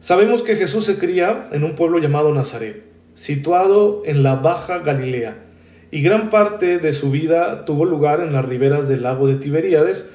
Sabemos 0.00 0.42
que 0.42 0.54
Jesús 0.54 0.84
se 0.84 0.98
cría 0.98 1.48
en 1.52 1.64
un 1.64 1.76
pueblo 1.76 1.98
llamado 1.98 2.34
Nazaret, 2.34 2.84
situado 3.14 4.02
en 4.04 4.22
la 4.22 4.34
Baja 4.34 4.80
Galilea, 4.80 5.38
y 5.90 6.02
gran 6.02 6.28
parte 6.28 6.76
de 6.76 6.92
su 6.92 7.10
vida 7.10 7.64
tuvo 7.64 7.86
lugar 7.86 8.20
en 8.20 8.34
las 8.34 8.44
riberas 8.44 8.86
del 8.86 9.02
lago 9.02 9.28
de 9.28 9.36
Tiberíades. 9.36 10.10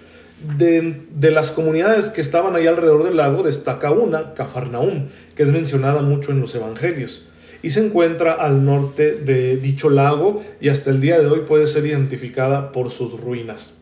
De, 0.60 1.02
de 1.16 1.32
las 1.32 1.50
comunidades 1.50 2.10
que 2.10 2.22
estaban 2.22 2.56
ahí 2.56 2.68
alrededor 2.68 3.04
del 3.04 3.18
lago 3.18 3.42
destaca 3.42 3.90
una, 3.90 4.36
Cafarnaúm, 4.36 5.08
que 5.36 5.42
es 5.42 5.50
mencionada 5.50 6.04
mucho 6.04 6.32
en 6.32 6.40
los 6.40 6.54
evangelios 6.54 7.31
y 7.64 7.70
se 7.70 7.86
encuentra 7.86 8.34
al 8.34 8.66
norte 8.66 9.14
de 9.16 9.58
dicho 9.58 9.90
lago 9.90 10.44
y 10.60 10.70
hasta 10.70 10.90
el 10.90 11.02
día 11.02 11.20
de 11.20 11.28
hoy 11.28 11.42
puede 11.48 11.68
ser 11.68 11.86
identificada 11.86 12.72
por 12.72 12.90
sus 12.90 13.20
ruinas. 13.20 13.78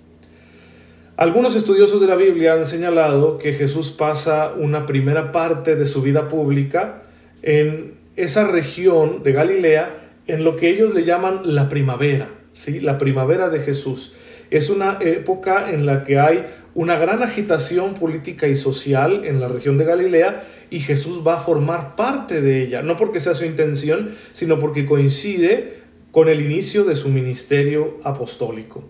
Algunos 1.15 1.55
estudiosos 1.55 1.99
de 1.99 2.07
la 2.07 2.15
Biblia 2.15 2.53
han 2.53 2.65
señalado 2.65 3.37
que 3.37 3.53
Jesús 3.53 3.89
pasa 3.89 4.53
una 4.57 4.85
primera 4.85 5.31
parte 5.31 5.75
de 5.75 5.85
su 5.85 6.01
vida 6.01 6.29
pública 6.29 7.03
en 7.41 7.95
esa 8.15 8.47
región 8.47 9.23
de 9.23 9.33
Galilea 9.33 10.11
en 10.27 10.43
lo 10.43 10.55
que 10.55 10.69
ellos 10.69 10.93
le 10.93 11.03
llaman 11.03 11.41
la 11.43 11.67
primavera, 11.67 12.29
¿sí? 12.53 12.79
la 12.79 12.97
primavera 12.97 13.49
de 13.49 13.59
Jesús. 13.59 14.13
Es 14.49 14.69
una 14.69 14.97
época 15.01 15.71
en 15.71 15.85
la 15.85 16.03
que 16.03 16.19
hay 16.19 16.45
una 16.75 16.97
gran 16.97 17.23
agitación 17.23 17.93
política 17.93 18.47
y 18.47 18.55
social 18.55 19.25
en 19.25 19.39
la 19.39 19.47
región 19.47 19.77
de 19.77 19.85
Galilea 19.85 20.47
y 20.69 20.79
Jesús 20.79 21.25
va 21.25 21.35
a 21.35 21.39
formar 21.39 21.95
parte 21.95 22.41
de 22.41 22.63
ella, 22.63 22.81
no 22.81 22.95
porque 22.95 23.19
sea 23.19 23.33
su 23.33 23.45
intención, 23.45 24.11
sino 24.33 24.59
porque 24.59 24.85
coincide 24.85 25.79
con 26.11 26.29
el 26.29 26.41
inicio 26.41 26.85
de 26.85 26.95
su 26.95 27.09
ministerio 27.09 27.97
apostólico. 28.03 28.83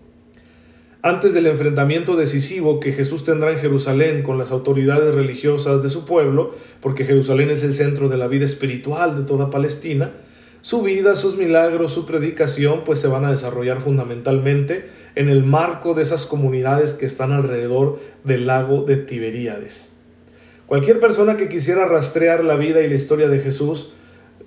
Antes 1.02 1.32
del 1.32 1.46
enfrentamiento 1.46 2.14
decisivo 2.14 2.78
que 2.78 2.92
Jesús 2.92 3.24
tendrá 3.24 3.50
en 3.50 3.58
Jerusalén 3.58 4.22
con 4.22 4.36
las 4.36 4.52
autoridades 4.52 5.14
religiosas 5.14 5.82
de 5.82 5.88
su 5.88 6.04
pueblo, 6.04 6.54
porque 6.80 7.06
Jerusalén 7.06 7.50
es 7.50 7.62
el 7.62 7.72
centro 7.72 8.10
de 8.10 8.18
la 8.18 8.26
vida 8.26 8.44
espiritual 8.44 9.16
de 9.16 9.22
toda 9.22 9.48
Palestina, 9.48 10.12
su 10.62 10.82
vida, 10.82 11.16
sus 11.16 11.36
milagros, 11.36 11.92
su 11.92 12.06
predicación, 12.06 12.84
pues 12.84 12.98
se 12.98 13.08
van 13.08 13.24
a 13.24 13.30
desarrollar 13.30 13.80
fundamentalmente 13.80 14.82
en 15.14 15.28
el 15.28 15.44
marco 15.44 15.94
de 15.94 16.02
esas 16.02 16.26
comunidades 16.26 16.92
que 16.92 17.06
están 17.06 17.32
alrededor 17.32 17.98
del 18.24 18.46
lago 18.46 18.84
de 18.84 18.96
Tiberíades. 18.96 19.96
Cualquier 20.66 21.00
persona 21.00 21.36
que 21.36 21.48
quisiera 21.48 21.86
rastrear 21.86 22.44
la 22.44 22.56
vida 22.56 22.80
y 22.82 22.88
la 22.88 22.94
historia 22.94 23.28
de 23.28 23.40
Jesús 23.40 23.92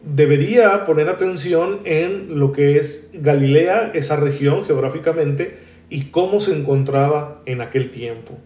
debería 0.03 0.85
poner 0.85 1.09
atención 1.09 1.79
en 1.85 2.39
lo 2.39 2.51
que 2.51 2.77
es 2.77 3.09
Galilea, 3.13 3.91
esa 3.93 4.15
región 4.15 4.63
geográficamente, 4.65 5.57
y 5.89 6.05
cómo 6.05 6.39
se 6.39 6.55
encontraba 6.55 7.41
en 7.45 7.61
aquel 7.61 7.91
tiempo. 7.91 8.37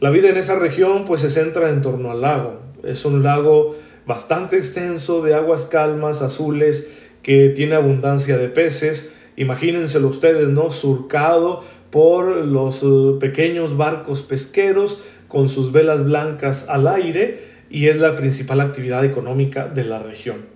La 0.00 0.10
vida 0.10 0.28
en 0.28 0.36
esa 0.36 0.58
región 0.58 1.04
pues 1.04 1.20
se 1.20 1.30
centra 1.30 1.70
en 1.70 1.82
torno 1.82 2.10
al 2.10 2.22
lago. 2.22 2.60
Es 2.82 3.04
un 3.04 3.22
lago 3.22 3.76
bastante 4.06 4.56
extenso 4.56 5.22
de 5.22 5.34
aguas 5.34 5.66
calmas, 5.66 6.22
azules, 6.22 6.92
que 7.22 7.50
tiene 7.50 7.74
abundancia 7.74 8.36
de 8.38 8.48
peces. 8.48 9.12
Imagínenselo 9.36 10.08
ustedes, 10.08 10.48
¿no? 10.48 10.70
Surcado 10.70 11.62
por 11.90 12.44
los 12.46 12.82
uh, 12.82 13.18
pequeños 13.18 13.76
barcos 13.76 14.22
pesqueros 14.22 15.02
con 15.28 15.48
sus 15.48 15.72
velas 15.72 16.04
blancas 16.04 16.68
al 16.68 16.86
aire 16.86 17.52
y 17.70 17.88
es 17.88 17.96
la 17.96 18.16
principal 18.16 18.60
actividad 18.60 19.04
económica 19.04 19.66
de 19.68 19.84
la 19.84 19.98
región. 19.98 20.52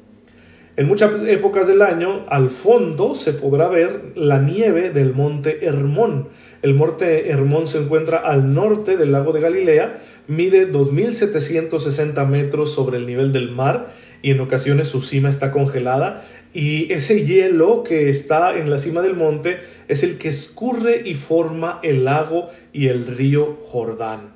En 0.76 0.86
muchas 0.86 1.22
épocas 1.22 1.66
del 1.66 1.80
año, 1.80 2.26
al 2.28 2.50
fondo 2.50 3.14
se 3.14 3.32
podrá 3.32 3.68
ver 3.68 4.12
la 4.14 4.38
nieve 4.40 4.90
del 4.90 5.14
monte 5.14 5.64
Hermón. 5.64 6.28
El 6.60 6.74
monte 6.74 7.30
Hermón 7.30 7.66
se 7.66 7.78
encuentra 7.78 8.18
al 8.18 8.52
norte 8.52 8.98
del 8.98 9.12
lago 9.12 9.32
de 9.32 9.40
Galilea, 9.40 10.02
mide 10.28 10.70
2.760 10.70 12.26
metros 12.26 12.72
sobre 12.72 12.98
el 12.98 13.06
nivel 13.06 13.32
del 13.32 13.50
mar 13.50 13.92
y 14.22 14.30
en 14.30 14.40
ocasiones 14.40 14.88
su 14.88 15.02
cima 15.02 15.28
está 15.28 15.52
congelada 15.52 16.26
y 16.52 16.92
ese 16.92 17.24
hielo 17.24 17.82
que 17.82 18.08
está 18.08 18.56
en 18.56 18.70
la 18.70 18.78
cima 18.78 19.02
del 19.02 19.14
monte 19.14 19.58
es 19.88 20.02
el 20.02 20.16
que 20.18 20.28
escurre 20.28 21.02
y 21.04 21.14
forma 21.14 21.80
el 21.82 22.04
lago 22.04 22.50
y 22.72 22.88
el 22.88 23.06
río 23.06 23.58
Jordán. 23.68 24.32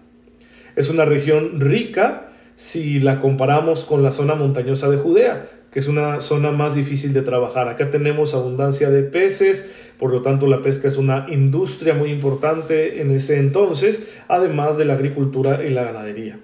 Es 0.76 0.90
una 0.90 1.04
región 1.04 1.60
rica 1.60 2.30
si 2.56 3.00
la 3.00 3.20
comparamos 3.20 3.84
con 3.84 4.02
la 4.02 4.12
zona 4.12 4.34
montañosa 4.34 4.90
de 4.90 4.98
Judea, 4.98 5.48
que 5.70 5.78
es 5.78 5.88
una 5.88 6.20
zona 6.20 6.50
más 6.50 6.74
difícil 6.74 7.12
de 7.12 7.22
trabajar. 7.22 7.68
Acá 7.68 7.90
tenemos 7.90 8.34
abundancia 8.34 8.90
de 8.90 9.02
peces, 9.02 9.70
por 9.98 10.12
lo 10.12 10.22
tanto 10.22 10.46
la 10.46 10.62
pesca 10.62 10.88
es 10.88 10.96
una 10.96 11.26
industria 11.30 11.94
muy 11.94 12.10
importante 12.10 13.00
en 13.00 13.10
ese 13.10 13.38
entonces, 13.38 14.08
además 14.28 14.76
de 14.78 14.84
la 14.84 14.94
agricultura 14.94 15.64
y 15.64 15.70
la 15.70 15.84
ganadería. 15.84 16.38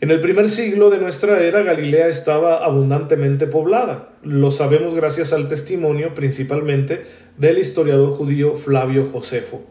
En 0.00 0.10
el 0.10 0.20
primer 0.20 0.48
siglo 0.48 0.90
de 0.90 0.98
nuestra 0.98 1.42
era, 1.42 1.62
Galilea 1.62 2.08
estaba 2.08 2.64
abundantemente 2.64 3.46
poblada. 3.46 4.10
Lo 4.22 4.50
sabemos 4.50 4.94
gracias 4.94 5.32
al 5.32 5.48
testimonio 5.48 6.12
principalmente 6.12 7.04
del 7.38 7.58
historiador 7.58 8.10
judío 8.10 8.54
Flavio 8.54 9.06
Josefo. 9.06 9.62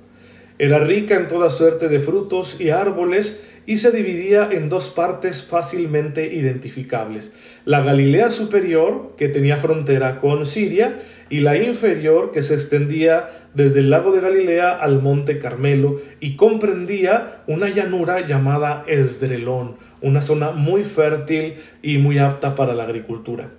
Era 0.59 0.79
rica 0.79 1.15
en 1.15 1.27
toda 1.27 1.49
suerte 1.49 1.89
de 1.89 1.99
frutos 1.99 2.61
y 2.61 2.69
árboles 2.69 3.43
y 3.65 3.77
se 3.77 3.91
dividía 3.91 4.49
en 4.51 4.69
dos 4.69 4.89
partes 4.89 5.43
fácilmente 5.43 6.33
identificables. 6.33 7.35
La 7.65 7.81
Galilea 7.81 8.29
superior, 8.29 9.13
que 9.17 9.29
tenía 9.29 9.57
frontera 9.57 10.19
con 10.19 10.45
Siria, 10.45 11.01
y 11.29 11.39
la 11.39 11.57
inferior, 11.57 12.31
que 12.31 12.43
se 12.43 12.53
extendía 12.55 13.29
desde 13.53 13.79
el 13.79 13.89
lago 13.89 14.11
de 14.11 14.21
Galilea 14.21 14.71
al 14.71 15.01
monte 15.01 15.39
Carmelo 15.39 16.01
y 16.19 16.35
comprendía 16.35 17.43
una 17.47 17.69
llanura 17.69 18.25
llamada 18.27 18.83
Esdrelón, 18.87 19.77
una 20.01 20.21
zona 20.21 20.51
muy 20.51 20.83
fértil 20.83 21.55
y 21.81 21.97
muy 21.97 22.19
apta 22.19 22.55
para 22.55 22.73
la 22.73 22.83
agricultura. 22.83 23.49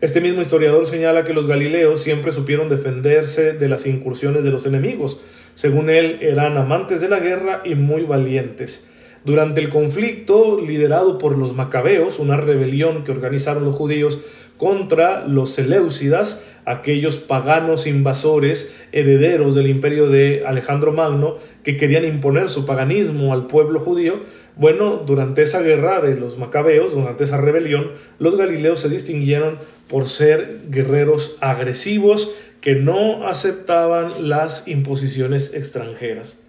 Este 0.00 0.20
mismo 0.20 0.40
historiador 0.40 0.86
señala 0.86 1.24
que 1.24 1.32
los 1.32 1.46
galileos 1.46 2.00
siempre 2.00 2.30
supieron 2.30 2.68
defenderse 2.68 3.52
de 3.52 3.68
las 3.68 3.84
incursiones 3.84 4.44
de 4.44 4.50
los 4.50 4.64
enemigos. 4.64 5.20
Según 5.58 5.90
él, 5.90 6.18
eran 6.20 6.56
amantes 6.56 7.00
de 7.00 7.08
la 7.08 7.18
guerra 7.18 7.62
y 7.64 7.74
muy 7.74 8.04
valientes. 8.04 8.88
Durante 9.24 9.60
el 9.60 9.70
conflicto 9.70 10.60
liderado 10.60 11.18
por 11.18 11.36
los 11.36 11.52
macabeos, 11.52 12.20
una 12.20 12.36
rebelión 12.36 13.02
que 13.02 13.10
organizaron 13.10 13.64
los 13.64 13.74
judíos 13.74 14.20
contra 14.56 15.26
los 15.26 15.50
Seleucidas, 15.50 16.46
aquellos 16.64 17.16
paganos 17.16 17.88
invasores 17.88 18.76
herederos 18.92 19.56
del 19.56 19.66
imperio 19.66 20.08
de 20.08 20.44
Alejandro 20.46 20.92
Magno 20.92 21.38
que 21.64 21.76
querían 21.76 22.04
imponer 22.04 22.48
su 22.48 22.64
paganismo 22.64 23.32
al 23.32 23.48
pueblo 23.48 23.80
judío, 23.80 24.20
bueno, 24.54 25.02
durante 25.04 25.42
esa 25.42 25.60
guerra 25.60 26.00
de 26.00 26.14
los 26.14 26.38
macabeos, 26.38 26.92
durante 26.92 27.24
esa 27.24 27.40
rebelión, 27.40 27.92
los 28.20 28.36
galileos 28.36 28.78
se 28.78 28.88
distinguieron 28.88 29.56
por 29.88 30.06
ser 30.06 30.60
guerreros 30.68 31.36
agresivos 31.40 32.32
que 32.60 32.74
no 32.74 33.26
aceptaban 33.26 34.28
las 34.28 34.68
imposiciones 34.68 35.54
extranjeras 35.54 36.40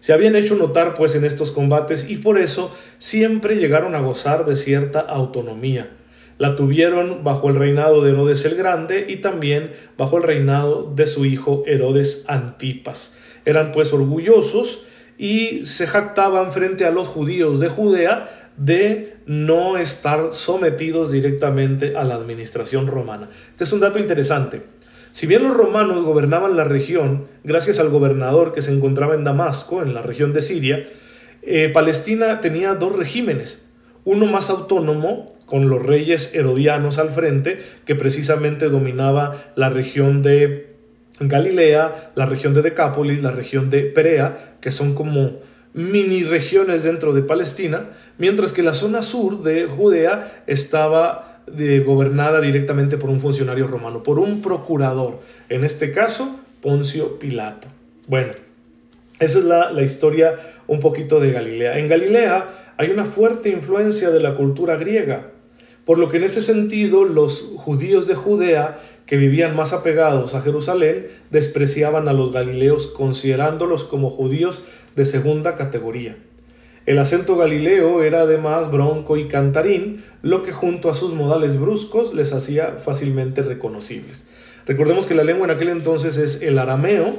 se 0.00 0.12
habían 0.12 0.36
hecho 0.36 0.54
notar 0.54 0.94
pues 0.94 1.14
en 1.14 1.24
estos 1.24 1.50
combates 1.50 2.08
y 2.08 2.18
por 2.18 2.38
eso 2.38 2.74
siempre 2.98 3.56
llegaron 3.56 3.94
a 3.94 4.00
gozar 4.00 4.44
de 4.44 4.56
cierta 4.56 5.00
autonomía. 5.00 5.90
La 6.38 6.54
tuvieron 6.54 7.24
bajo 7.24 7.48
el 7.48 7.56
reinado 7.56 8.02
de 8.02 8.12
Herodes 8.12 8.44
el 8.44 8.54
Grande 8.54 9.06
y 9.08 9.16
también 9.16 9.72
bajo 9.96 10.18
el 10.18 10.22
reinado 10.22 10.92
de 10.94 11.08
su 11.08 11.24
hijo 11.24 11.64
Herodes 11.66 12.24
Antipas. 12.28 13.18
Eran 13.44 13.72
pues 13.72 13.92
orgullosos 13.92 14.84
y 15.16 15.64
se 15.64 15.88
jactaban 15.88 16.52
frente 16.52 16.84
a 16.84 16.92
los 16.92 17.08
judíos 17.08 17.58
de 17.58 17.68
Judea 17.68 18.52
de 18.56 19.16
no 19.26 19.78
estar 19.78 20.32
sometidos 20.32 21.10
directamente 21.10 21.96
a 21.96 22.04
la 22.04 22.14
administración 22.14 22.86
romana. 22.86 23.28
Este 23.50 23.64
es 23.64 23.72
un 23.72 23.80
dato 23.80 23.98
interesante. 23.98 24.77
Si 25.12 25.26
bien 25.26 25.42
los 25.42 25.56
romanos 25.56 26.04
gobernaban 26.04 26.56
la 26.56 26.64
región, 26.64 27.26
gracias 27.44 27.78
al 27.78 27.88
gobernador 27.88 28.52
que 28.52 28.62
se 28.62 28.72
encontraba 28.72 29.14
en 29.14 29.24
Damasco, 29.24 29.82
en 29.82 29.94
la 29.94 30.02
región 30.02 30.32
de 30.32 30.42
Siria, 30.42 30.88
eh, 31.42 31.70
Palestina 31.72 32.40
tenía 32.40 32.74
dos 32.74 32.94
regímenes, 32.94 33.70
uno 34.04 34.26
más 34.26 34.50
autónomo, 34.50 35.26
con 35.46 35.70
los 35.70 35.82
reyes 35.82 36.34
herodianos 36.34 36.98
al 36.98 37.10
frente, 37.10 37.58
que 37.86 37.94
precisamente 37.94 38.68
dominaba 38.68 39.34
la 39.56 39.70
región 39.70 40.22
de 40.22 40.74
Galilea, 41.20 42.12
la 42.14 42.26
región 42.26 42.54
de 42.54 42.62
Decápolis, 42.62 43.22
la 43.22 43.30
región 43.30 43.70
de 43.70 43.84
Perea, 43.84 44.56
que 44.60 44.72
son 44.72 44.94
como 44.94 45.36
mini 45.72 46.24
regiones 46.24 46.82
dentro 46.82 47.12
de 47.12 47.22
Palestina, 47.22 47.90
mientras 48.18 48.52
que 48.52 48.62
la 48.62 48.74
zona 48.74 49.02
sur 49.02 49.42
de 49.42 49.66
Judea 49.66 50.42
estaba 50.46 51.27
gobernada 51.84 52.40
directamente 52.40 52.96
por 52.96 53.10
un 53.10 53.20
funcionario 53.20 53.66
romano, 53.66 54.02
por 54.02 54.18
un 54.18 54.42
procurador, 54.42 55.20
en 55.48 55.64
este 55.64 55.92
caso 55.92 56.40
Poncio 56.60 57.18
Pilato. 57.18 57.68
Bueno, 58.06 58.32
esa 59.18 59.38
es 59.38 59.44
la, 59.44 59.70
la 59.70 59.82
historia 59.82 60.36
un 60.66 60.80
poquito 60.80 61.20
de 61.20 61.32
Galilea. 61.32 61.78
En 61.78 61.88
Galilea 61.88 62.74
hay 62.76 62.90
una 62.90 63.04
fuerte 63.04 63.48
influencia 63.48 64.10
de 64.10 64.20
la 64.20 64.34
cultura 64.34 64.76
griega, 64.76 65.30
por 65.84 65.98
lo 65.98 66.08
que 66.08 66.18
en 66.18 66.24
ese 66.24 66.42
sentido 66.42 67.04
los 67.04 67.52
judíos 67.56 68.06
de 68.06 68.14
Judea 68.14 68.78
que 69.06 69.16
vivían 69.16 69.56
más 69.56 69.72
apegados 69.72 70.34
a 70.34 70.42
Jerusalén 70.42 71.06
despreciaban 71.30 72.08
a 72.08 72.12
los 72.12 72.30
galileos 72.30 72.86
considerándolos 72.86 73.84
como 73.84 74.10
judíos 74.10 74.62
de 74.96 75.06
segunda 75.06 75.54
categoría. 75.54 76.16
El 76.88 76.98
acento 76.98 77.36
galileo 77.36 78.02
era 78.02 78.22
además 78.22 78.70
bronco 78.72 79.18
y 79.18 79.28
cantarín, 79.28 80.04
lo 80.22 80.42
que 80.42 80.52
junto 80.52 80.88
a 80.88 80.94
sus 80.94 81.12
modales 81.12 81.60
bruscos 81.60 82.14
les 82.14 82.32
hacía 82.32 82.76
fácilmente 82.78 83.42
reconocibles. 83.42 84.26
Recordemos 84.66 85.04
que 85.04 85.14
la 85.14 85.22
lengua 85.22 85.44
en 85.44 85.50
aquel 85.50 85.68
entonces 85.68 86.16
es 86.16 86.40
el 86.40 86.58
arameo, 86.58 87.18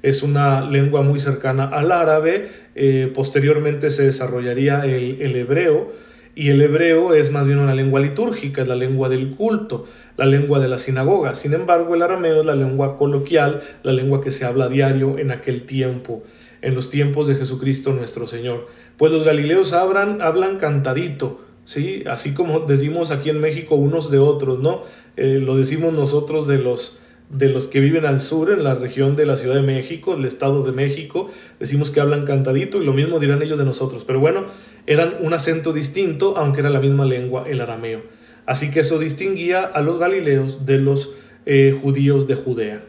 es 0.00 0.22
una 0.22 0.62
lengua 0.62 1.02
muy 1.02 1.20
cercana 1.20 1.66
al 1.66 1.92
árabe, 1.92 2.48
eh, 2.74 3.12
posteriormente 3.14 3.90
se 3.90 4.04
desarrollaría 4.04 4.86
el, 4.86 5.36
hebreo, 5.36 5.92
y 6.34 6.48
el 6.48 6.62
hebreo 6.62 7.12
es 7.12 7.30
más 7.30 7.46
bien 7.46 7.58
una 7.58 7.74
lengua 7.74 8.00
litúrgica, 8.00 8.62
es 8.62 8.68
la 8.68 8.74
lengua 8.74 9.10
del 9.10 9.32
culto, 9.32 9.84
la 10.16 10.24
lengua 10.24 10.60
de 10.60 10.68
la 10.68 10.78
sinagoga. 10.78 11.34
Sin 11.34 11.52
embargo, 11.52 11.94
el 11.94 12.00
arameo 12.00 12.40
es 12.40 12.46
la 12.46 12.54
lengua 12.54 12.96
coloquial, 12.96 13.60
la 13.82 13.92
lengua 13.92 14.22
que 14.22 14.30
se 14.30 14.46
habla 14.46 14.70
diario 14.70 15.18
en 15.18 15.30
aquel 15.30 15.64
tiempo, 15.64 16.22
en 16.62 16.74
los 16.74 16.88
tiempos 16.88 17.28
de 17.28 17.34
Jesucristo 17.34 17.92
nuestro 17.92 18.26
Señor. 18.26 18.66
Pues 19.00 19.12
los 19.12 19.24
galileos 19.24 19.72
hablan, 19.72 20.20
hablan 20.20 20.58
cantadito, 20.58 21.40
¿sí? 21.64 22.02
Así 22.04 22.34
como 22.34 22.60
decimos 22.60 23.12
aquí 23.12 23.30
en 23.30 23.40
México 23.40 23.74
unos 23.74 24.10
de 24.10 24.18
otros, 24.18 24.58
¿no? 24.58 24.82
Eh, 25.16 25.40
lo 25.42 25.56
decimos 25.56 25.94
nosotros 25.94 26.46
de 26.46 26.58
los 26.58 27.00
de 27.30 27.48
los 27.48 27.66
que 27.66 27.80
viven 27.80 28.04
al 28.04 28.20
sur, 28.20 28.50
en 28.50 28.62
la 28.62 28.74
región 28.74 29.16
de 29.16 29.24
la 29.24 29.36
Ciudad 29.36 29.54
de 29.54 29.62
México, 29.62 30.12
el 30.12 30.26
Estado 30.26 30.62
de 30.64 30.72
México, 30.72 31.30
decimos 31.58 31.90
que 31.90 32.00
hablan 32.00 32.26
cantadito 32.26 32.82
y 32.82 32.84
lo 32.84 32.92
mismo 32.92 33.18
dirán 33.18 33.40
ellos 33.40 33.56
de 33.56 33.64
nosotros. 33.64 34.04
Pero 34.04 34.20
bueno, 34.20 34.44
eran 34.86 35.14
un 35.20 35.32
acento 35.32 35.72
distinto, 35.72 36.36
aunque 36.36 36.60
era 36.60 36.68
la 36.68 36.80
misma 36.80 37.06
lengua, 37.06 37.44
el 37.48 37.62
arameo. 37.62 38.02
Así 38.44 38.70
que 38.70 38.80
eso 38.80 38.98
distinguía 38.98 39.62
a 39.62 39.80
los 39.80 39.96
galileos 39.96 40.66
de 40.66 40.78
los 40.78 41.14
eh, 41.46 41.74
judíos 41.80 42.26
de 42.26 42.34
Judea. 42.34 42.84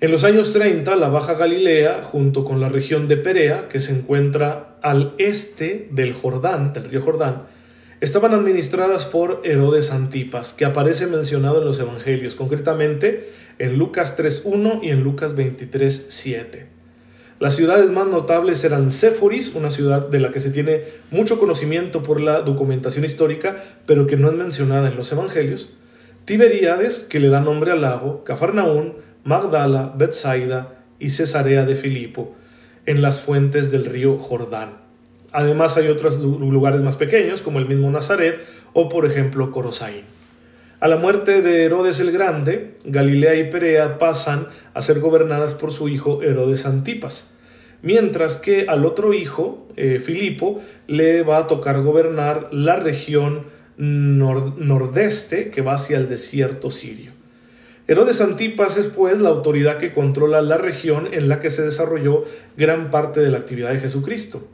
En 0.00 0.12
los 0.12 0.22
años 0.22 0.52
30, 0.52 0.94
la 0.94 1.08
Baja 1.08 1.34
Galilea, 1.34 2.04
junto 2.04 2.44
con 2.44 2.60
la 2.60 2.68
región 2.68 3.08
de 3.08 3.16
Perea, 3.16 3.66
que 3.66 3.80
se 3.80 3.90
encuentra 3.90 4.76
al 4.80 5.14
este 5.18 5.88
del 5.90 6.12
Jordán, 6.12 6.72
del 6.72 6.84
río 6.84 7.02
Jordán, 7.02 7.48
estaban 8.00 8.32
administradas 8.32 9.06
por 9.06 9.40
Herodes 9.42 9.90
Antipas, 9.90 10.52
que 10.52 10.64
aparece 10.64 11.08
mencionado 11.08 11.58
en 11.58 11.64
los 11.64 11.80
Evangelios, 11.80 12.36
concretamente 12.36 13.28
en 13.58 13.76
Lucas 13.76 14.16
3.1 14.16 14.84
y 14.84 14.90
en 14.90 15.02
Lucas 15.02 15.34
23.7. 15.34 16.66
Las 17.40 17.56
ciudades 17.56 17.90
más 17.90 18.06
notables 18.06 18.62
eran 18.62 18.92
Séforis, 18.92 19.56
una 19.56 19.70
ciudad 19.70 20.06
de 20.06 20.20
la 20.20 20.30
que 20.30 20.38
se 20.38 20.50
tiene 20.50 20.84
mucho 21.10 21.40
conocimiento 21.40 22.04
por 22.04 22.20
la 22.20 22.42
documentación 22.42 23.04
histórica, 23.04 23.64
pero 23.84 24.06
que 24.06 24.16
no 24.16 24.28
es 24.28 24.34
mencionada 24.34 24.88
en 24.88 24.96
los 24.96 25.10
Evangelios, 25.10 25.72
Tiberíades, 26.28 27.04
que 27.04 27.20
le 27.20 27.30
da 27.30 27.40
nombre 27.40 27.72
al 27.72 27.80
lago, 27.80 28.22
Cafarnaún, 28.22 28.92
Magdala, 29.28 29.92
Bethsaida 29.94 30.78
y 30.98 31.10
Cesarea 31.10 31.66
de 31.66 31.76
Filipo, 31.76 32.34
en 32.86 33.02
las 33.02 33.20
fuentes 33.20 33.70
del 33.70 33.84
río 33.84 34.18
Jordán. 34.18 34.78
Además 35.32 35.76
hay 35.76 35.88
otros 35.88 36.18
lugares 36.18 36.80
más 36.80 36.96
pequeños, 36.96 37.42
como 37.42 37.58
el 37.58 37.68
mismo 37.68 37.90
Nazaret 37.90 38.40
o 38.72 38.88
por 38.88 39.04
ejemplo 39.04 39.50
Corosaín. 39.50 40.04
A 40.80 40.88
la 40.88 40.96
muerte 40.96 41.42
de 41.42 41.64
Herodes 41.64 42.00
el 42.00 42.10
Grande, 42.10 42.74
Galilea 42.86 43.34
y 43.34 43.50
Perea 43.50 43.98
pasan 43.98 44.46
a 44.72 44.80
ser 44.80 44.98
gobernadas 44.98 45.52
por 45.52 45.72
su 45.72 45.90
hijo 45.90 46.22
Herodes 46.22 46.64
Antipas, 46.64 47.34
mientras 47.82 48.36
que 48.36 48.64
al 48.66 48.86
otro 48.86 49.12
hijo, 49.12 49.68
eh, 49.76 50.00
Filipo, 50.00 50.62
le 50.86 51.22
va 51.22 51.36
a 51.36 51.46
tocar 51.46 51.82
gobernar 51.82 52.48
la 52.50 52.76
región 52.76 53.44
nordeste 53.76 55.50
que 55.50 55.60
va 55.60 55.74
hacia 55.74 55.98
el 55.98 56.08
desierto 56.08 56.70
sirio. 56.70 57.17
Herodes 57.90 58.20
Antipas 58.20 58.76
es 58.76 58.88
pues 58.88 59.18
la 59.18 59.30
autoridad 59.30 59.78
que 59.78 59.94
controla 59.94 60.42
la 60.42 60.58
región 60.58 61.08
en 61.10 61.26
la 61.26 61.40
que 61.40 61.48
se 61.48 61.62
desarrolló 61.62 62.22
gran 62.54 62.90
parte 62.90 63.20
de 63.20 63.30
la 63.30 63.38
actividad 63.38 63.70
de 63.70 63.78
Jesucristo. 63.78 64.46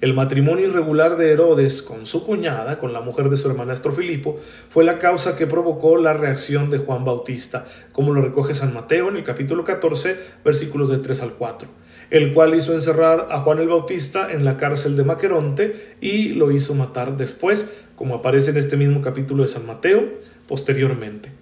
El 0.00 0.14
matrimonio 0.14 0.68
irregular 0.68 1.16
de 1.16 1.32
Herodes 1.32 1.82
con 1.82 2.06
su 2.06 2.24
cuñada, 2.24 2.78
con 2.78 2.92
la 2.92 3.00
mujer 3.00 3.28
de 3.28 3.36
su 3.36 3.50
hermanastro 3.50 3.90
Filipo, 3.90 4.38
fue 4.70 4.84
la 4.84 5.00
causa 5.00 5.36
que 5.36 5.48
provocó 5.48 5.96
la 5.96 6.12
reacción 6.12 6.70
de 6.70 6.78
Juan 6.78 7.04
Bautista, 7.04 7.66
como 7.90 8.14
lo 8.14 8.22
recoge 8.22 8.54
San 8.54 8.72
Mateo 8.72 9.08
en 9.08 9.16
el 9.16 9.24
capítulo 9.24 9.64
14, 9.64 10.16
versículos 10.44 10.88
de 10.88 10.98
3 10.98 11.22
al 11.22 11.32
4, 11.32 11.68
el 12.10 12.32
cual 12.34 12.54
hizo 12.54 12.72
encerrar 12.72 13.26
a 13.32 13.40
Juan 13.40 13.58
el 13.58 13.66
Bautista 13.66 14.30
en 14.30 14.44
la 14.44 14.56
cárcel 14.56 14.94
de 14.94 15.02
Maqueronte 15.02 15.96
y 16.00 16.28
lo 16.28 16.52
hizo 16.52 16.72
matar 16.76 17.16
después, 17.16 17.74
como 17.96 18.14
aparece 18.14 18.52
en 18.52 18.58
este 18.58 18.76
mismo 18.76 19.02
capítulo 19.02 19.42
de 19.42 19.48
San 19.48 19.66
Mateo, 19.66 20.04
posteriormente. 20.46 21.35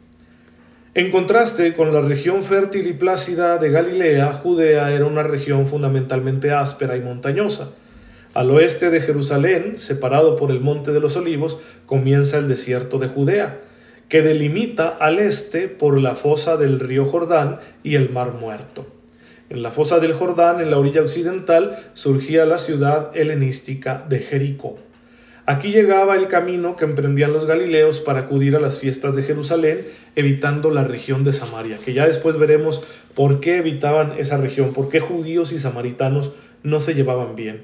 En 0.96 1.10
contraste 1.10 1.74
con 1.74 1.92
la 1.92 2.00
región 2.00 2.44
fértil 2.44 2.86
y 2.86 2.92
plácida 2.92 3.58
de 3.58 3.68
Galilea, 3.68 4.32
Judea 4.32 4.92
era 4.92 5.06
una 5.06 5.24
región 5.24 5.66
fundamentalmente 5.66 6.52
áspera 6.52 6.96
y 6.96 7.00
montañosa. 7.00 7.72
Al 8.32 8.52
oeste 8.52 8.90
de 8.90 9.00
Jerusalén, 9.00 9.76
separado 9.76 10.36
por 10.36 10.52
el 10.52 10.60
Monte 10.60 10.92
de 10.92 11.00
los 11.00 11.16
Olivos, 11.16 11.58
comienza 11.86 12.38
el 12.38 12.46
desierto 12.46 13.00
de 13.00 13.08
Judea, 13.08 13.60
que 14.08 14.22
delimita 14.22 14.86
al 14.86 15.18
este 15.18 15.66
por 15.66 16.00
la 16.00 16.14
fosa 16.14 16.56
del 16.56 16.78
río 16.78 17.04
Jordán 17.04 17.58
y 17.82 17.96
el 17.96 18.10
Mar 18.10 18.32
Muerto. 18.34 18.86
En 19.50 19.64
la 19.64 19.72
fosa 19.72 19.98
del 19.98 20.12
Jordán, 20.12 20.60
en 20.60 20.70
la 20.70 20.78
orilla 20.78 21.02
occidental, 21.02 21.76
surgía 21.94 22.46
la 22.46 22.58
ciudad 22.58 23.10
helenística 23.16 24.06
de 24.08 24.20
Jericó. 24.20 24.78
Aquí 25.46 25.72
llegaba 25.72 26.16
el 26.16 26.28
camino 26.28 26.74
que 26.74 26.86
emprendían 26.86 27.34
los 27.34 27.44
galileos 27.44 28.00
para 28.00 28.20
acudir 28.20 28.56
a 28.56 28.60
las 28.60 28.78
fiestas 28.78 29.14
de 29.14 29.22
Jerusalén, 29.22 29.86
evitando 30.16 30.70
la 30.70 30.84
región 30.84 31.22
de 31.22 31.34
Samaria, 31.34 31.76
que 31.84 31.92
ya 31.92 32.06
después 32.06 32.38
veremos 32.38 32.82
por 33.14 33.40
qué 33.40 33.58
evitaban 33.58 34.14
esa 34.18 34.38
región, 34.38 34.72
por 34.72 34.88
qué 34.88 35.00
judíos 35.00 35.52
y 35.52 35.58
samaritanos 35.58 36.32
no 36.62 36.80
se 36.80 36.94
llevaban 36.94 37.36
bien. 37.36 37.62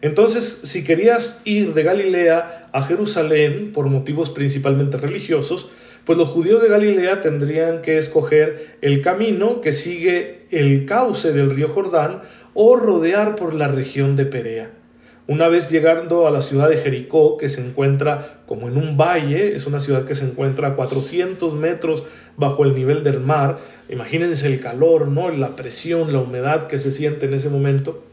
Entonces, 0.00 0.44
si 0.64 0.82
querías 0.82 1.40
ir 1.44 1.72
de 1.72 1.84
Galilea 1.84 2.68
a 2.72 2.82
Jerusalén 2.82 3.70
por 3.72 3.86
motivos 3.86 4.30
principalmente 4.30 4.96
religiosos, 4.96 5.70
pues 6.04 6.18
los 6.18 6.28
judíos 6.28 6.60
de 6.60 6.68
Galilea 6.68 7.20
tendrían 7.20 7.80
que 7.80 7.96
escoger 7.96 8.76
el 8.82 9.02
camino 9.02 9.60
que 9.60 9.72
sigue 9.72 10.46
el 10.50 10.84
cauce 10.84 11.32
del 11.32 11.50
río 11.50 11.68
Jordán 11.68 12.22
o 12.54 12.76
rodear 12.76 13.36
por 13.36 13.54
la 13.54 13.68
región 13.68 14.16
de 14.16 14.26
Perea. 14.26 14.83
Una 15.26 15.48
vez 15.48 15.70
llegando 15.70 16.26
a 16.26 16.30
la 16.30 16.42
ciudad 16.42 16.68
de 16.68 16.76
Jericó, 16.76 17.38
que 17.38 17.48
se 17.48 17.66
encuentra 17.66 18.40
como 18.44 18.68
en 18.68 18.76
un 18.76 18.98
valle, 18.98 19.56
es 19.56 19.66
una 19.66 19.80
ciudad 19.80 20.04
que 20.04 20.14
se 20.14 20.26
encuentra 20.26 20.68
a 20.68 20.74
400 20.74 21.54
metros 21.54 22.04
bajo 22.36 22.64
el 22.64 22.74
nivel 22.74 23.02
del 23.04 23.20
mar, 23.20 23.56
imagínense 23.88 24.46
el 24.46 24.60
calor, 24.60 25.08
¿no? 25.08 25.30
la 25.30 25.56
presión, 25.56 26.12
la 26.12 26.18
humedad 26.18 26.66
que 26.66 26.76
se 26.76 26.90
siente 26.90 27.24
en 27.24 27.32
ese 27.32 27.48
momento, 27.48 28.04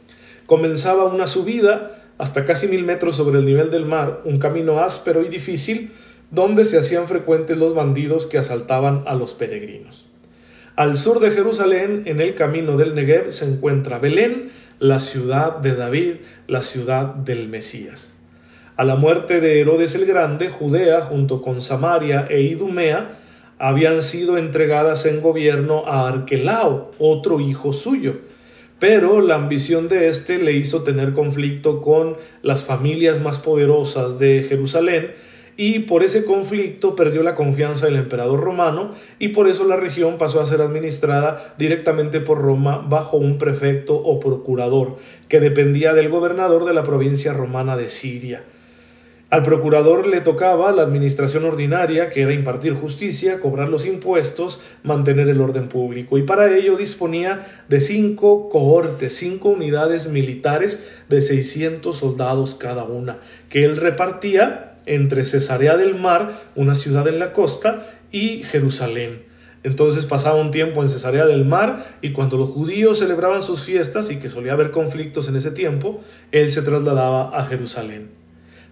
comenzaba 0.45 1.03
una 1.03 1.27
subida 1.27 2.01
hasta 2.17 2.45
casi 2.45 2.67
mil 2.67 2.85
metros 2.85 3.17
sobre 3.17 3.39
el 3.39 3.45
nivel 3.45 3.71
del 3.71 3.85
mar, 3.85 4.21
un 4.23 4.39
camino 4.39 4.79
áspero 4.79 5.21
y 5.21 5.27
difícil, 5.27 5.91
donde 6.29 6.63
se 6.63 6.77
hacían 6.77 7.07
frecuentes 7.07 7.57
los 7.57 7.75
bandidos 7.75 8.25
que 8.25 8.37
asaltaban 8.37 9.03
a 9.05 9.15
los 9.15 9.33
peregrinos. 9.33 10.05
Al 10.77 10.95
sur 10.95 11.19
de 11.19 11.31
Jerusalén, 11.31 12.03
en 12.05 12.21
el 12.21 12.35
camino 12.35 12.77
del 12.77 12.95
Negev, 12.95 13.31
se 13.31 13.45
encuentra 13.45 13.99
Belén, 13.99 14.49
la 14.81 14.99
ciudad 14.99 15.57
de 15.57 15.75
David, 15.75 16.15
la 16.47 16.63
ciudad 16.63 17.13
del 17.13 17.47
Mesías. 17.47 18.15
A 18.77 18.83
la 18.83 18.95
muerte 18.95 19.39
de 19.39 19.61
Herodes 19.61 19.93
el 19.93 20.07
Grande, 20.07 20.49
Judea, 20.49 21.01
junto 21.01 21.43
con 21.43 21.61
Samaria 21.61 22.25
e 22.27 22.41
Idumea, 22.41 23.19
habían 23.59 24.01
sido 24.01 24.39
entregadas 24.39 25.05
en 25.05 25.21
gobierno 25.21 25.85
a 25.85 26.07
Arquelao, 26.07 26.93
otro 26.97 27.39
hijo 27.39 27.73
suyo, 27.73 28.21
pero 28.79 29.21
la 29.21 29.35
ambición 29.35 29.87
de 29.87 30.07
éste 30.07 30.39
le 30.39 30.53
hizo 30.53 30.81
tener 30.81 31.13
conflicto 31.13 31.79
con 31.79 32.17
las 32.41 32.63
familias 32.63 33.21
más 33.21 33.37
poderosas 33.37 34.17
de 34.17 34.43
Jerusalén 34.49 35.11
y 35.57 35.79
por 35.79 36.03
ese 36.03 36.25
conflicto 36.25 36.95
perdió 36.95 37.23
la 37.23 37.35
confianza 37.35 37.85
del 37.85 37.97
emperador 37.97 38.39
romano 38.39 38.91
y 39.19 39.29
por 39.29 39.47
eso 39.47 39.65
la 39.65 39.75
región 39.75 40.17
pasó 40.17 40.41
a 40.41 40.45
ser 40.45 40.61
administrada 40.61 41.53
directamente 41.57 42.19
por 42.19 42.39
Roma 42.39 42.85
bajo 42.87 43.17
un 43.17 43.37
prefecto 43.37 43.95
o 43.95 44.19
procurador 44.19 44.97
que 45.27 45.39
dependía 45.39 45.93
del 45.93 46.09
gobernador 46.09 46.65
de 46.65 46.73
la 46.73 46.83
provincia 46.83 47.33
romana 47.33 47.77
de 47.77 47.89
Siria. 47.89 48.43
Al 49.31 49.43
procurador 49.43 50.07
le 50.07 50.19
tocaba 50.19 50.73
la 50.73 50.81
administración 50.81 51.45
ordinaria, 51.45 52.09
que 52.09 52.23
era 52.23 52.33
impartir 52.33 52.73
justicia, 52.73 53.39
cobrar 53.39 53.69
los 53.69 53.85
impuestos, 53.85 54.59
mantener 54.83 55.29
el 55.29 55.39
orden 55.39 55.69
público, 55.69 56.17
y 56.17 56.23
para 56.23 56.53
ello 56.53 56.75
disponía 56.75 57.47
de 57.69 57.79
cinco 57.79 58.49
cohortes, 58.49 59.15
cinco 59.15 59.47
unidades 59.47 60.09
militares 60.09 60.85
de 61.07 61.21
600 61.21 61.95
soldados 61.95 62.55
cada 62.55 62.83
una, 62.83 63.19
que 63.47 63.63
él 63.63 63.77
repartía 63.77 64.70
entre 64.85 65.25
Cesarea 65.25 65.77
del 65.77 65.95
Mar, 65.95 66.31
una 66.55 66.75
ciudad 66.75 67.07
en 67.07 67.19
la 67.19 67.33
costa, 67.33 67.87
y 68.11 68.43
Jerusalén. 68.43 69.23
Entonces 69.63 70.05
pasaba 70.05 70.41
un 70.41 70.51
tiempo 70.51 70.81
en 70.81 70.89
Cesarea 70.89 71.25
del 71.25 71.45
Mar 71.45 71.97
y 72.01 72.13
cuando 72.13 72.37
los 72.37 72.49
judíos 72.49 72.99
celebraban 72.99 73.43
sus 73.43 73.63
fiestas 73.63 74.09
y 74.09 74.17
que 74.17 74.27
solía 74.27 74.53
haber 74.53 74.71
conflictos 74.71 75.27
en 75.27 75.35
ese 75.35 75.51
tiempo, 75.51 76.01
él 76.31 76.51
se 76.51 76.63
trasladaba 76.63 77.37
a 77.37 77.45
Jerusalén. 77.45 78.09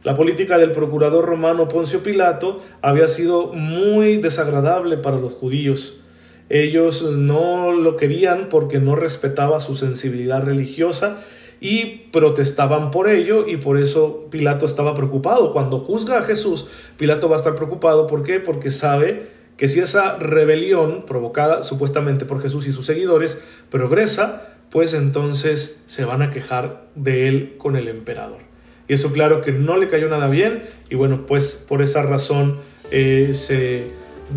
La 0.03 0.15
política 0.15 0.57
del 0.57 0.71
procurador 0.71 1.25
romano 1.25 1.67
Poncio 1.67 2.01
Pilato 2.01 2.63
había 2.81 3.07
sido 3.07 3.53
muy 3.53 4.17
desagradable 4.17 4.97
para 4.97 5.17
los 5.17 5.33
judíos. 5.33 5.99
Ellos 6.47 7.03
no 7.03 7.73
lo 7.73 7.95
querían 7.95 8.47
porque 8.49 8.79
no 8.79 8.95
respetaba 8.95 9.59
su 9.59 9.75
sensibilidad 9.75 10.41
religiosa 10.41 11.19
y 11.61 12.07
protestaban 12.11 12.91
por 12.91 13.09
ello 13.09 13.47
y 13.47 13.57
por 13.57 13.77
eso 13.77 14.27
Pilato 14.29 14.65
estaba 14.65 14.93
preocupado. 14.93 15.51
Cuando 15.51 15.79
juzga 15.79 16.19
a 16.19 16.21
Jesús, 16.21 16.67
Pilato 16.97 17.27
va 17.29 17.35
a 17.35 17.39
estar 17.39 17.55
preocupado. 17.55 18.07
¿Por 18.07 18.23
qué? 18.23 18.39
Porque 18.39 18.71
sabe 18.71 19.27
que 19.57 19.67
si 19.67 19.79
esa 19.79 20.17
rebelión 20.17 21.03
provocada 21.05 21.63
supuestamente 21.63 22.25
por 22.25 22.41
Jesús 22.41 22.65
y 22.65 22.71
sus 22.71 22.85
seguidores 22.85 23.41
progresa, 23.69 24.55
pues 24.69 24.93
entonces 24.93 25.83
se 25.85 26.05
van 26.05 26.21
a 26.21 26.31
quejar 26.31 26.87
de 26.95 27.27
él 27.27 27.55
con 27.57 27.75
el 27.75 27.87
emperador. 27.87 28.41
Y 28.87 28.93
eso 28.93 29.11
claro 29.11 29.41
que 29.41 29.51
no 29.51 29.77
le 29.77 29.87
cayó 29.87 30.07
nada 30.09 30.29
bien 30.29 30.63
y 30.89 30.95
bueno, 30.95 31.25
pues 31.25 31.63
por 31.67 31.81
esa 31.81 32.03
razón 32.03 32.59
eh, 32.89 33.31
se 33.33 33.87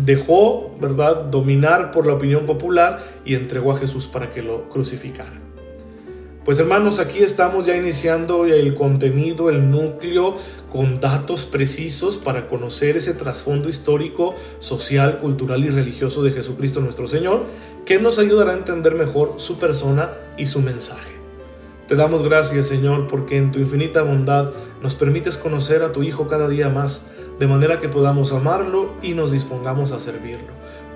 dejó, 0.05 0.75
¿verdad?, 0.79 1.25
dominar 1.25 1.91
por 1.91 2.05
la 2.05 2.13
opinión 2.13 2.45
popular 2.45 2.99
y 3.25 3.35
entregó 3.35 3.71
a 3.71 3.79
Jesús 3.79 4.07
para 4.07 4.29
que 4.29 4.41
lo 4.41 4.69
crucificara. 4.69 5.42
Pues 6.45 6.59
hermanos, 6.59 6.99
aquí 6.99 7.23
estamos 7.23 7.65
ya 7.65 7.77
iniciando 7.77 8.43
el 8.43 8.73
contenido, 8.73 9.49
el 9.49 9.71
núcleo, 9.71 10.35
con 10.69 10.99
datos 10.99 11.45
precisos 11.45 12.17
para 12.17 12.49
conocer 12.49 12.97
ese 12.97 13.13
trasfondo 13.13 13.69
histórico, 13.69 14.35
social, 14.59 15.19
cultural 15.19 15.63
y 15.63 15.69
religioso 15.69 16.21
de 16.21 16.31
Jesucristo 16.31 16.81
nuestro 16.81 17.07
Señor, 17.07 17.45
que 17.85 17.97
nos 17.97 18.19
ayudará 18.19 18.51
a 18.51 18.57
entender 18.57 18.93
mejor 18.93 19.35
su 19.37 19.57
persona 19.57 20.09
y 20.37 20.47
su 20.47 20.59
mensaje. 20.59 21.13
Te 21.87 21.95
damos 21.95 22.23
gracias, 22.23 22.67
Señor, 22.67 23.07
porque 23.07 23.37
en 23.37 23.53
tu 23.53 23.59
infinita 23.59 24.01
bondad 24.01 24.51
nos 24.81 24.95
permites 24.95 25.37
conocer 25.37 25.81
a 25.81 25.93
tu 25.93 26.03
Hijo 26.03 26.27
cada 26.27 26.49
día 26.49 26.67
más, 26.67 27.09
de 27.39 27.47
manera 27.47 27.79
que 27.79 27.87
podamos 27.87 28.33
amarlo 28.33 28.95
y 29.01 29.13
nos 29.13 29.31
dispongamos 29.31 29.93
a 29.93 30.01
servirlo. 30.01 30.51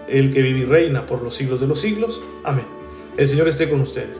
El 0.09 0.33
que 0.33 0.41
vive 0.41 0.59
y 0.59 0.65
reina 0.65 1.05
por 1.05 1.21
los 1.21 1.35
siglos 1.35 1.61
de 1.61 1.67
los 1.67 1.79
siglos. 1.79 2.21
Amén. 2.43 2.65
El 3.15 3.29
Señor 3.29 3.47
esté 3.47 3.69
con 3.69 3.79
ustedes. 3.79 4.19